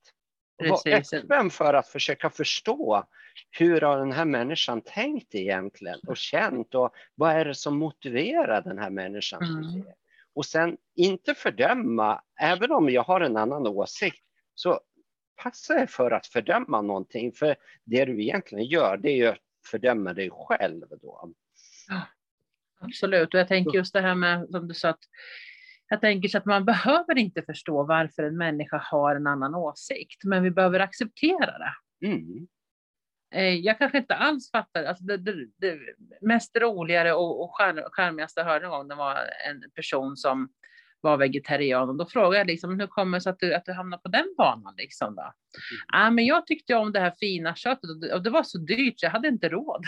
Var 0.58 0.82
Precis. 0.84 1.12
öppen 1.12 1.50
för 1.50 1.74
att 1.74 1.88
försöka 1.88 2.30
förstå 2.30 3.06
hur 3.50 3.80
har 3.80 3.98
den 3.98 4.12
här 4.12 4.24
människan 4.24 4.80
tänkt 4.80 5.34
egentligen 5.34 6.00
och 6.06 6.16
känt 6.16 6.74
och 6.74 6.94
vad 7.14 7.32
är 7.32 7.44
det 7.44 7.54
som 7.54 7.78
motiverar 7.78 8.62
den 8.62 8.78
här 8.78 8.90
människan? 8.90 9.42
Mm. 9.42 9.84
Och 10.34 10.46
sen 10.46 10.76
inte 10.96 11.34
fördöma, 11.34 12.22
även 12.40 12.72
om 12.72 12.90
jag 12.90 13.02
har 13.02 13.20
en 13.20 13.36
annan 13.36 13.66
åsikt, 13.66 14.24
så 14.54 14.80
passa 15.42 15.82
er 15.82 15.86
för 15.86 16.10
att 16.10 16.26
fördöma 16.26 16.82
någonting, 16.82 17.32
för 17.32 17.56
det 17.84 18.04
du 18.04 18.22
egentligen 18.22 18.64
gör, 18.64 18.96
det 18.96 19.10
är 19.10 19.16
ju 19.16 19.26
att 19.26 19.38
fördöma 19.70 20.12
dig 20.12 20.30
själv 20.32 20.84
då. 21.02 21.32
Absolut, 22.80 23.34
och 23.34 23.40
jag 23.40 23.48
tänker 23.48 23.72
just 23.72 23.92
det 23.92 24.00
här 24.00 24.14
med, 24.14 24.48
som 24.50 24.68
du 24.68 24.74
sa, 24.74 24.88
att 24.88 25.04
jag 25.88 26.00
tänker 26.00 26.28
så 26.28 26.38
att 26.38 26.44
man 26.44 26.64
behöver 26.64 27.18
inte 27.18 27.42
förstå 27.42 27.82
varför 27.84 28.22
en 28.22 28.36
människa 28.36 28.78
har 28.84 29.16
en 29.16 29.26
annan 29.26 29.54
åsikt, 29.54 30.24
men 30.24 30.42
vi 30.42 30.50
behöver 30.50 30.80
acceptera 30.80 31.58
det. 31.58 32.06
Mm. 32.06 32.46
Eh, 33.34 33.54
Jag 33.54 33.78
kanske 33.78 33.98
inte 33.98 34.14
alls 34.14 34.50
fattar, 34.50 34.84
alltså 34.84 35.04
det, 35.04 35.16
det, 35.16 35.34
det 35.56 35.78
mest 36.20 36.56
roligare 36.56 37.12
och, 37.12 37.44
och 37.44 37.56
charmigaste 37.90 38.40
jag 38.40 38.46
hörde 38.46 38.64
en 38.64 38.70
gång, 38.70 38.88
det 38.88 38.94
var 38.94 39.18
en 39.48 39.70
person 39.74 40.16
som 40.16 40.48
var 41.00 41.16
vegetarian 41.16 41.88
och 41.88 41.96
då 41.96 42.06
frågade 42.06 42.36
jag 42.36 42.46
liksom, 42.46 42.80
hur 42.80 42.86
kommer 42.86 43.18
det 43.18 43.22
sig 43.22 43.30
att 43.30 43.38
du, 43.38 43.54
att 43.54 43.64
du 43.64 43.72
hamnade 43.72 44.02
på 44.02 44.08
den 44.08 44.34
banan 44.36 44.74
liksom 44.76 45.14
då? 45.14 45.32
Ah, 45.92 46.10
men 46.10 46.26
jag 46.26 46.46
tyckte 46.46 46.74
om 46.74 46.92
det 46.92 47.00
här 47.00 47.14
fina 47.20 47.54
köttet 47.54 47.90
och 47.90 48.00
det, 48.00 48.14
och 48.14 48.22
det 48.22 48.30
var 48.30 48.42
så 48.42 48.58
dyrt 48.58 49.00
så 49.00 49.06
jag 49.06 49.10
hade 49.10 49.28
inte 49.28 49.48
råd. 49.48 49.84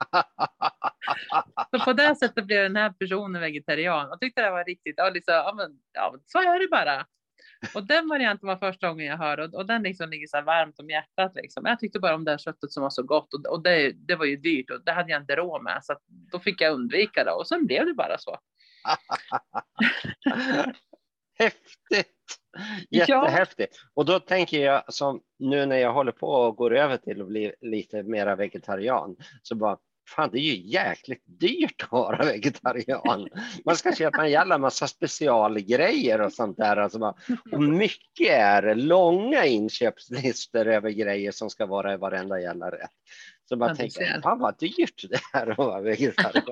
Så 1.70 1.84
på 1.84 1.92
det 1.92 2.16
sättet 2.16 2.46
blev 2.46 2.62
den 2.62 2.76
här 2.76 2.90
personen 2.90 3.40
vegetarian. 3.40 4.08
Jag 4.08 4.20
tyckte 4.20 4.42
det 4.42 4.50
var 4.50 4.64
riktigt, 4.64 5.00
och 5.00 5.12
liksom, 5.12 5.34
ja, 5.34 5.54
men, 5.56 5.70
ja, 5.92 6.16
så 6.26 6.38
är 6.38 6.60
det 6.60 6.68
bara. 6.68 7.06
Och 7.74 7.86
den 7.86 8.08
varianten 8.08 8.46
var 8.46 8.56
första 8.56 8.88
gången 8.88 9.06
jag 9.06 9.16
hörde 9.16 9.44
och, 9.44 9.54
och 9.54 9.66
den 9.66 9.82
liksom 9.82 10.10
ligger 10.10 10.26
så 10.26 10.36
här 10.36 10.44
varmt 10.44 10.80
om 10.80 10.90
hjärtat. 10.90 11.32
Liksom. 11.34 11.66
Jag 11.66 11.78
tyckte 11.78 12.00
bara 12.00 12.14
om 12.14 12.24
det 12.24 12.30
här 12.30 12.38
köttet 12.38 12.72
som 12.72 12.82
var 12.82 12.90
så 12.90 13.02
gott 13.02 13.34
och, 13.34 13.46
och 13.46 13.62
det, 13.62 13.92
det 13.92 14.16
var 14.16 14.24
ju 14.24 14.36
dyrt 14.36 14.70
och 14.70 14.84
det 14.84 14.92
hade 14.92 15.10
jag 15.10 15.22
inte 15.22 15.36
råd 15.36 15.62
med. 15.62 15.84
Så 15.84 15.92
att, 15.92 16.02
då 16.06 16.38
fick 16.38 16.60
jag 16.60 16.74
undvika 16.74 17.24
det 17.24 17.30
och 17.30 17.48
sen 17.48 17.66
blev 17.66 17.86
det 17.86 17.94
bara 17.94 18.18
så. 18.18 18.38
Häftigt! 21.38 22.13
Jättehäftigt. 22.90 23.76
Och 23.94 24.04
då 24.04 24.18
tänker 24.20 24.64
jag 24.64 24.94
som 24.94 25.20
nu 25.38 25.66
när 25.66 25.76
jag 25.76 25.92
håller 25.92 26.12
på 26.12 26.28
och 26.28 26.56
går 26.56 26.76
över 26.76 26.96
till 26.96 27.20
att 27.22 27.28
bli 27.28 27.52
lite 27.60 28.02
mera 28.02 28.36
vegetarian 28.36 29.16
så 29.42 29.54
bara 29.54 29.78
Fan, 30.08 30.30
det 30.32 30.38
är 30.38 30.42
ju 30.42 30.70
jäkligt 30.70 31.22
dyrt 31.26 31.82
att 31.82 31.92
vara 31.92 32.24
vegetarian. 32.24 33.28
Man 33.64 33.76
ska 33.76 33.92
köpa 33.94 34.24
en 34.24 34.30
jävla 34.30 34.58
massa 34.58 34.86
specialgrejer 34.86 36.20
och 36.20 36.32
sånt 36.32 36.56
där. 36.56 36.76
Alltså 36.76 36.98
bara, 36.98 37.14
och 37.52 37.62
mycket 37.62 38.30
är 38.30 38.74
långa 38.74 39.44
inköpslistor 39.44 40.66
över 40.66 40.90
grejer 40.90 41.32
som 41.32 41.50
ska 41.50 41.66
vara 41.66 41.94
i 41.94 41.96
varenda 41.96 42.40
jävla 42.40 42.70
rätt. 42.70 42.90
Så 43.48 43.56
man 43.56 43.68
Ja, 43.68 43.74
tänker, 43.74 44.20
fan 44.22 44.38
vad 44.38 44.58
dyrt 44.58 45.04
det 45.10 45.20
här 45.32 45.46
att 45.50 45.58
vara 45.58 45.80
vegetarian. 45.80 46.44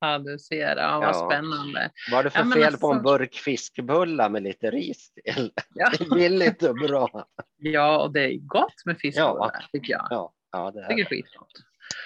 Ja, 0.00 0.18
du 0.18 0.38
ser. 0.38 0.76
Ja, 0.76 0.98
vad 1.00 1.08
Ja. 1.08 1.28
spännande. 1.30 1.90
Vad 2.10 2.20
är 2.20 2.24
det 2.24 2.30
för 2.30 2.38
Ja, 2.38 2.44
fel 2.70 2.76
på 2.78 2.86
en 2.86 2.96
alltså- 2.98 3.18
burk 3.18 3.34
fiskbullar 3.34 4.28
med 4.30 4.42
lite 4.42 4.70
ris 4.70 5.10
till? 5.24 5.52
Ja, 5.74 5.90
Det 5.98 6.04
är 6.04 6.14
billigt 6.14 6.62
och 6.62 6.74
bra. 6.74 7.26
ja 7.56 8.02
och 8.02 8.12
det 8.12 8.20
är 8.20 8.36
gott 8.38 8.84
med 8.84 8.98
fiskbullar, 8.98 9.66
tycker 9.72 9.92
jag. 9.92 10.06
Ja, 10.10 10.32
ja 10.52 10.70
det 10.70 10.80
är 10.80 10.88
det 10.88 11.00
är 11.00 11.04
skitgott. 11.04 11.52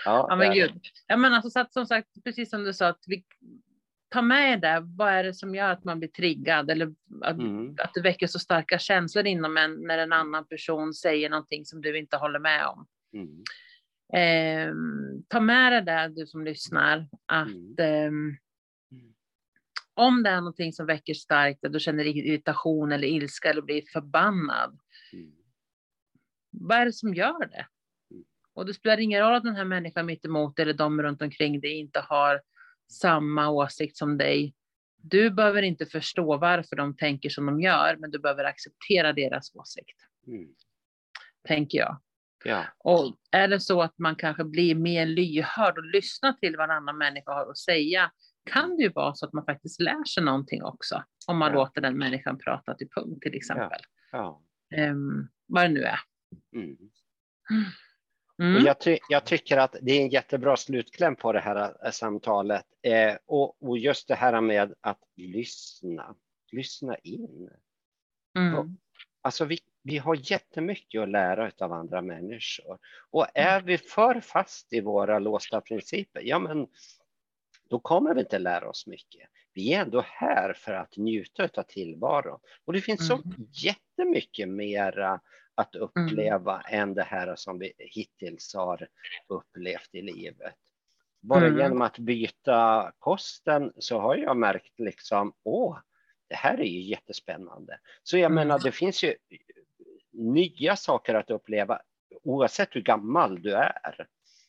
ja, 0.04 0.26
Ja, 0.28 0.36
men 0.36 0.54
gud. 0.54 0.80
Ja, 1.06 1.16
men 1.16 1.34
alltså, 1.34 1.50
så 1.50 1.60
att, 1.60 1.72
som 1.72 1.86
sagt, 1.86 2.08
precis 2.24 2.50
som 2.50 2.64
du 2.64 2.74
sa, 2.74 2.86
att 2.86 3.04
vi 3.06 3.24
tar 4.10 4.22
med 4.22 4.60
det. 4.60 4.80
Vad 4.96 5.08
är 5.12 5.24
det 5.24 5.34
som 5.34 5.54
gör 5.54 5.70
att 5.70 5.84
man 5.84 5.98
blir 5.98 6.08
triggad 6.08 6.70
eller 6.70 6.94
att, 7.22 7.38
Mm. 7.38 7.74
att 7.78 7.94
det 7.94 8.00
väcker 8.00 8.26
så 8.26 8.38
starka 8.38 8.78
känslor 8.78 9.26
inom 9.26 9.56
en 9.56 9.74
när 9.86 9.98
en 9.98 10.12
annan 10.12 10.46
person 10.46 10.94
säger 10.94 11.30
någonting 11.30 11.64
som 11.64 11.80
du 11.80 11.98
inte 11.98 12.16
håller 12.16 12.38
med 12.38 12.66
om? 12.66 12.86
Mm. 13.14 13.44
Ehm, 14.12 15.22
ta 15.28 15.40
med 15.40 15.72
det 15.72 15.80
där 15.80 16.08
du 16.08 16.26
som 16.26 16.44
lyssnar 16.44 17.08
att 17.26 17.80
ehm, 17.80 18.36
om 19.94 20.22
det 20.22 20.30
är 20.30 20.36
någonting 20.36 20.72
som 20.72 20.86
väcker 20.86 21.14
starkt, 21.14 21.64
att 21.64 21.72
du 21.72 21.80
känner 21.80 22.04
irritation 22.04 22.92
eller 22.92 23.08
ilska 23.08 23.50
eller 23.50 23.62
blir 23.62 23.82
förbannad, 23.92 24.78
Mm. 25.12 25.32
vad 26.50 26.78
är 26.78 26.84
det 26.84 26.92
som 26.92 27.14
gör 27.14 27.46
det? 27.46 27.66
Mm. 28.10 28.24
Och 28.54 28.66
det 28.66 28.74
spelar 28.74 29.00
ingen 29.00 29.20
roll 29.20 29.34
att 29.34 29.42
den 29.42 29.56
här 29.56 29.64
människan 29.64 30.06
mitt 30.06 30.24
emot 30.24 30.58
eller 30.58 30.72
de 30.72 31.02
runt 31.02 31.22
omkring 31.22 31.60
dig 31.60 31.72
inte 31.72 32.00
har 32.00 32.40
samma 32.90 33.48
åsikt 33.50 33.96
som 33.96 34.18
dig. 34.18 34.55
Du 35.03 35.31
behöver 35.31 35.62
inte 35.62 35.87
förstå 35.87 36.37
varför 36.37 36.76
de 36.76 36.96
tänker 36.96 37.29
som 37.31 37.46
de 37.46 37.61
gör, 37.61 37.96
men 37.96 38.11
du 38.11 38.18
behöver 38.18 38.44
acceptera 38.44 39.12
deras 39.12 39.55
åsikt, 39.55 39.96
Mm. 40.26 40.48
tänker 41.48 41.79
jag. 41.79 42.00
Ja. 42.44 42.64
Och 42.79 43.16
är 43.31 43.48
det 43.48 43.61
så 43.61 43.83
att 43.83 43.98
man 43.98 44.16
kanske 44.16 44.44
blir 44.44 44.74
mer 44.74 45.07
lyhörd 45.07 45.79
och 45.79 45.85
lyssnar 45.85 46.33
till 46.33 46.57
vad 46.57 46.64
en 46.70 46.76
annan 46.76 46.98
människa 46.98 47.33
har 47.33 47.50
att 47.50 47.59
säga, 47.59 48.12
kan 48.44 48.76
det 48.76 48.83
ju 48.83 48.88
vara 48.92 49.14
så 49.14 49.26
att 49.26 49.33
man 49.33 49.44
faktiskt 49.44 49.81
lär 49.81 50.05
sig 50.05 50.22
någonting 50.24 50.62
också, 50.62 51.05
om 51.26 51.38
man 51.38 51.48
Ja. 51.53 51.55
låter 51.55 51.81
den 51.81 51.98
människan 51.98 52.38
prata 52.38 52.74
till 52.74 52.88
punkt 52.96 53.22
till 53.22 53.35
exempel. 53.35 53.81
ja. 54.12 54.42
Ehm, 54.74 55.29
vad 55.46 55.64
det 55.64 55.68
nu 55.68 55.83
är. 55.83 55.98
Mm. 56.55 56.76
Mm. 58.40 58.57
Och 58.57 58.62
jag, 58.62 58.81
ty 58.81 58.98
jag 59.09 59.24
tycker 59.24 59.57
att 59.57 59.76
det 59.83 59.92
är 59.92 60.03
en 60.03 60.09
jättebra 60.09 60.57
slutkläm 60.57 61.16
på 61.16 61.33
det 61.33 61.40
här 61.40 61.76
eh, 61.85 61.90
samtalet. 61.90 62.66
Eh, 62.83 63.16
och, 63.26 63.62
och 63.62 63.79
just 63.79 64.09
det 64.09 64.14
här 64.14 64.40
med 64.40 64.74
att 64.81 65.00
lyssna, 65.16 66.14
lyssna 66.53 66.96
in. 66.96 67.50
Mm. 68.38 68.76
Alltså 69.22 69.44
vi, 69.44 69.59
vi 69.83 69.98
har 69.98 70.31
jättemycket 70.31 71.00
att 71.03 71.09
lära 71.09 71.50
av 71.59 71.72
andra 71.72 72.03
människor. 72.03 72.79
Och 73.11 73.26
är 73.35 73.61
vi 73.61 73.79
för 73.79 74.20
fast 74.20 74.72
i 74.72 74.81
våra 74.81 75.18
låsta 75.18 75.61
principer, 75.61 76.20
ja 76.24 76.38
men 76.38 76.66
då 77.68 77.79
kommer 77.79 78.14
vi 78.14 78.20
inte 78.20 78.38
lära 78.38 78.68
oss 78.68 78.87
mycket. 78.87 79.29
Vi 79.53 79.74
är 79.74 79.81
ändå 79.81 80.05
här 80.07 80.53
för 80.53 80.72
att 80.72 80.96
njuta 80.96 81.48
av 81.57 81.62
tillvaron. 81.62 82.40
Och 82.64 82.72
det 82.72 82.81
finns 82.81 83.07
så 83.09 83.14
Mm. 83.14 83.48
jättemycket 83.53 84.48
mera 84.48 85.20
att 85.60 85.74
uppleva 85.74 86.60
än 86.60 86.94
det 86.94 87.02
här 87.02 87.36
som 87.36 87.58
vi 87.58 87.72
hittills 87.78 88.54
har 88.54 88.88
upplevt 89.28 89.88
i 89.94 90.02
livet. 90.02 90.54
Bara 91.20 91.46
Mm. 91.46 91.58
genom 91.58 91.82
att 91.82 91.98
byta 91.98 92.92
kosten 92.98 93.72
så 93.78 93.98
har 94.00 94.16
jag 94.16 94.36
märkt 94.36 94.78
liksom, 94.80 95.32
åh, 95.42 95.78
det 96.28 96.34
här 96.34 96.60
är 96.60 96.64
ju 96.64 96.80
jättespännande. 96.80 97.78
Så 98.02 98.16
jag 98.16 98.24
Mm. 98.32 98.34
menar, 98.34 98.58
det 98.58 98.72
finns 98.72 99.04
ju 99.04 99.14
nya 100.12 100.76
saker 100.76 101.14
att 101.14 101.30
uppleva 101.30 101.80
oavsett 102.22 102.76
hur 102.76 102.80
gammal 102.82 103.42
du 103.42 103.54
är. 103.54 104.06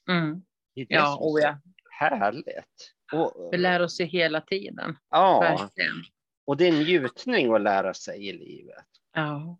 Mm. 0.10 0.42
Det 0.76 0.82
är 0.82 0.86
det 0.86 0.94
Ja, 0.96 1.18
som 1.22 1.36
är 1.38 1.42
ja. 1.42 1.58
härligt. 1.92 2.94
Och, 3.14 3.50
Vi 3.54 3.58
lär 3.58 3.82
oss 3.82 4.02
ju 4.02 4.06
hela 4.06 4.42
tiden. 4.42 4.98
ja, 5.10 5.40
Verkligen. 5.40 6.04
och 6.46 6.58
det 6.58 6.68
är 6.68 6.70
en 6.74 6.80
njutning 6.80 7.54
att 7.54 7.62
lära 7.62 7.94
sig 7.94 8.28
i 8.28 8.34
livet. 8.34 8.86
Ja. 9.14 9.58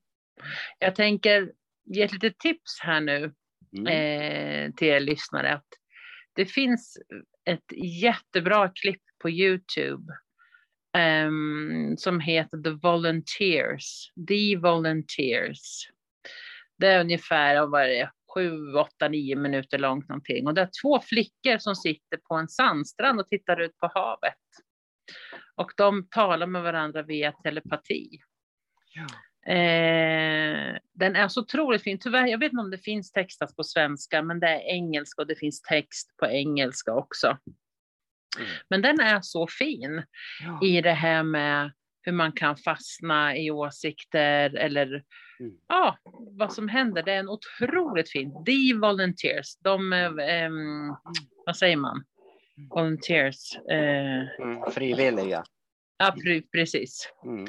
Jag 0.80 0.96
tänker 0.96 1.52
ge 1.86 2.02
ett 2.02 2.14
litet 2.14 2.40
tips 2.40 2.80
här 2.82 3.02
nu 3.02 3.34
Mm. 3.78 3.88
eh, 3.88 4.74
till 4.74 4.88
er 4.88 5.00
lyssnare. 5.00 5.54
Att 5.54 5.68
det 6.34 6.46
finns 6.46 6.98
ett 7.46 7.72
jättebra 8.02 8.70
klipp 8.70 9.02
på 9.22 9.30
Youtube 9.30 10.14
ehm, 10.98 11.98
som 11.98 12.20
heter 12.20 12.58
The 12.64 12.70
Volunteers. 12.70 14.12
The 14.28 14.56
Volunteers. 14.56 15.90
Det 16.78 16.88
är 16.88 17.00
ungefär 17.02 17.66
vad 17.68 17.82
är 17.84 17.88
det, 17.88 18.12
sju, 18.34 18.74
åtta, 18.74 19.08
nio 19.08 19.36
minuter 19.36 19.78
långt 19.78 20.10
någonting. 20.10 20.48
Och 20.48 20.54
det 20.54 20.62
är 20.62 20.70
två 20.84 21.00
flickor 21.00 21.58
som 21.58 21.76
sitter 21.76 22.18
på 22.18 22.36
en 22.36 22.48
sandstrand 22.48 23.20
och 23.20 23.28
tittar 23.28 23.62
ut 23.62 23.78
på 23.78 23.92
havet. 23.94 24.34
Och 25.56 25.72
de 25.78 26.08
talar 26.10 26.48
med 26.48 26.64
varandra 26.64 27.04
via 27.04 27.32
telepati. 27.32 28.10
Ja. 28.94 29.08
Eh, 29.48 30.78
den 30.94 31.16
är 31.16 31.28
så 31.28 31.42
otroligt 31.42 31.84
fin. 31.84 32.00
Tyvärr, 32.00 32.28
jag 32.28 32.38
vet 32.40 32.52
inte 32.52 32.62
om 32.62 32.72
det 32.72 32.78
finns 32.78 33.12
textat 33.12 33.56
på 33.56 33.64
svenska, 33.64 34.22
men 34.22 34.40
det 34.40 34.48
är 34.48 34.60
engelska 34.60 35.22
och 35.22 35.28
det 35.28 35.36
finns 35.36 35.62
text 35.62 36.18
på 36.18 36.26
engelska 36.26 36.94
också. 36.94 37.28
Mm. 38.38 38.50
Men 38.70 38.82
den 38.82 39.00
är 39.00 39.22
så 39.22 39.48
fin 39.48 40.04
Ja. 40.46 40.60
i 40.68 40.82
det 40.82 40.92
här 40.92 41.24
med 41.24 41.72
hur 42.02 42.12
man 42.12 42.32
kan 42.32 42.58
fastna 42.58 43.38
i 43.38 43.52
åsikter 43.52 44.56
eller 44.56 45.04
Mm. 45.40 45.54
ja, 45.68 45.98
vad 46.38 46.54
som 46.54 46.70
händer. 46.70 47.04
Det 47.04 47.12
är 47.14 47.20
en 47.20 47.30
otroligt 47.30 48.10
fin. 48.12 48.32
The 48.46 48.74
Volunteers, 48.82 49.58
de, 49.60 49.94
eh, 49.94 50.12
vad 51.46 51.58
säger 51.58 51.78
man? 51.78 52.04
Volunteers. 52.70 53.56
Eh, 53.72 54.42
Mm. 54.42 54.72
Frivilliga. 54.72 55.44
ja, 55.98 56.16
pre- 56.26 56.44
precis. 56.52 57.14
Mm. 57.26 57.46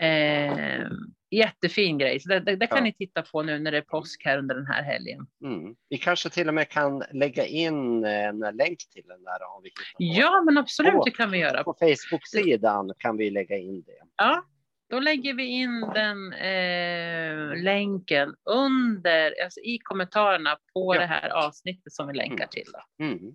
Eh, 0.00 0.86
jättefin 1.32 1.98
grej. 1.98 2.20
Så 2.20 2.28
det, 2.28 2.40
det, 2.40 2.56
det 2.56 2.66
kan 2.66 2.78
Ja. 2.78 2.84
ni 2.84 2.92
titta 2.92 3.22
på 3.22 3.42
nu 3.42 3.58
när 3.58 3.70
det 3.72 3.78
är 3.78 3.82
påsk 3.82 4.22
här 4.24 4.38
under 4.38 4.54
den 4.54 4.66
här 4.66 4.82
helgen. 4.82 5.26
Mm. 5.44 5.74
Vi 5.88 5.98
kanske 5.98 6.30
till 6.30 6.48
och 6.48 6.54
med 6.54 6.68
kan 6.68 7.02
lägga 7.12 7.46
in 7.46 8.04
en 8.04 8.38
länk 8.38 8.78
till 8.90 9.02
den 9.06 9.24
där 9.24 9.42
om 9.56 9.62
vi 9.62 9.70
på. 9.70 9.74
Ja, 9.98 10.42
men 10.46 10.58
absolut, 10.58 10.94
Åh. 10.94 11.04
det 11.04 11.10
kan 11.10 11.30
vi 11.30 11.38
göra. 11.38 11.64
På 11.64 11.74
Facebook-sidan 11.80 12.92
kan 12.98 13.16
vi 13.16 13.30
lägga 13.30 13.56
in 13.58 13.82
det. 13.82 13.98
Ja, 14.16 14.44
då 14.90 15.00
lägger 15.00 15.34
vi 15.34 15.44
in 15.46 15.80
den 15.94 16.32
eh, 16.32 17.62
länken 17.62 18.34
under, 18.50 19.34
alltså 19.44 19.60
i 19.60 19.78
kommentarerna 19.82 20.56
på 20.74 20.94
Ja. 20.94 21.00
det 21.00 21.06
här 21.06 21.28
avsnittet 21.30 21.92
som 21.92 22.06
vi 22.08 22.14
länkar 22.14 22.34
Mm. 22.36 22.48
till. 22.50 22.66
Då. 22.72 23.04
Mm. 23.04 23.18
tycker 23.18 23.34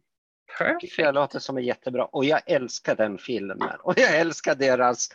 Perfect. 0.57 0.97
jag 0.97 1.15
låter 1.15 1.39
som 1.39 1.57
en 1.57 1.63
jättebra. 1.63 2.05
Och 2.05 2.25
jag 2.25 2.41
älskar 2.45 2.95
den 2.95 3.17
filmen. 3.17 3.61
Och 3.83 3.93
jag 3.97 4.17
älskar 4.19 4.55
deras 4.55 5.09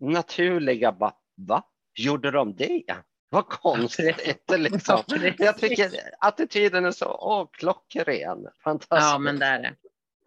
naturliga 0.00 0.92
va? 1.36 1.62
Gjorde 1.94 2.30
de 2.30 2.56
det? 2.56 2.84
Vad 3.28 3.48
konstigt. 3.48 4.16
liksom. 4.58 5.02
Jag 5.38 5.58
tycker 5.58 5.90
attityden 6.20 6.84
är 6.84 6.90
så 6.90 7.06
åh, 7.06 7.48
klockren. 7.52 8.48
Fantastiskt. 8.64 9.10
Ja, 9.10 9.18
men 9.18 9.38
det 9.38 9.46
är 9.46 9.62
det. 9.62 9.74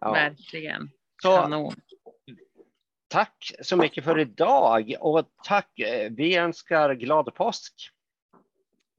Ja. 0.00 0.12
Verkligen. 0.12 0.90
Så, 1.22 1.36
Kanon. 1.36 1.74
tack 3.08 3.52
så 3.62 3.76
mycket 3.76 4.04
för 4.04 4.18
idag 4.18 4.94
och 5.00 5.28
tack. 5.44 5.78
eh, 5.78 6.10
Vi 6.10 6.36
önskar 6.36 6.94
glad 6.94 7.34
påsk. 7.34 7.74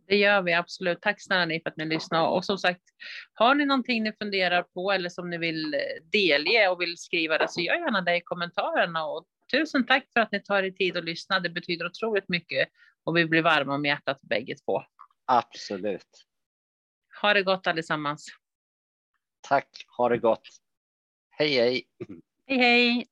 Det 0.08 0.16
gör 0.18 0.42
vi 0.42 0.54
absolut. 0.54 1.02
Tack 1.02 1.22
snälla 1.22 1.46
ni 1.46 1.60
för 1.62 1.70
att 1.70 1.78
ni 1.78 1.86
lyssnar. 1.86 2.28
Och 2.28 2.46
som 2.46 2.58
sagt, 2.58 2.82
har 3.34 3.56
ni 3.56 3.66
någonting 3.66 4.04
ni 4.04 4.14
funderar 4.14 4.64
på 4.64 4.92
eller 4.92 5.10
som 5.10 5.30
ni 5.30 5.38
vill 5.38 5.74
eh, 5.74 5.80
delge 6.12 6.70
och 6.70 6.82
vill 6.82 6.98
skriva 6.98 7.38
det 7.38 7.48
så 7.50 7.62
gör 7.62 7.76
gärna 7.76 8.02
det 8.02 8.16
i 8.18 8.22
kommentarerna. 8.22 9.06
Och 9.06 9.26
tusen 9.52 9.86
tack 9.86 10.08
för 10.14 10.20
att 10.20 10.32
ni 10.32 10.44
tar 10.44 10.64
er 10.64 10.72
tid 10.72 10.98
att 10.98 11.04
lyssna. 11.04 11.40
Det 11.40 11.50
betyder 11.50 11.86
otroligt 11.86 12.30
mycket 12.30 12.70
och 13.04 13.18
vi 13.18 13.26
blir 13.26 13.42
varma 13.42 13.76
om 13.76 13.86
hjärtat 13.86 14.22
bägge 14.22 14.56
två. 14.56 14.84
Absolut. 15.26 16.26
Ha 17.22 17.34
det 17.34 17.44
gott 17.44 17.68
allesammans. 17.68 18.28
Tack. 19.42 19.86
Ha 19.98 20.10
det 20.10 20.18
gott. 20.18 20.48
Hej, 21.30 21.58
hej. 21.58 21.84
Hej 22.48 22.58
hej! 22.58 23.08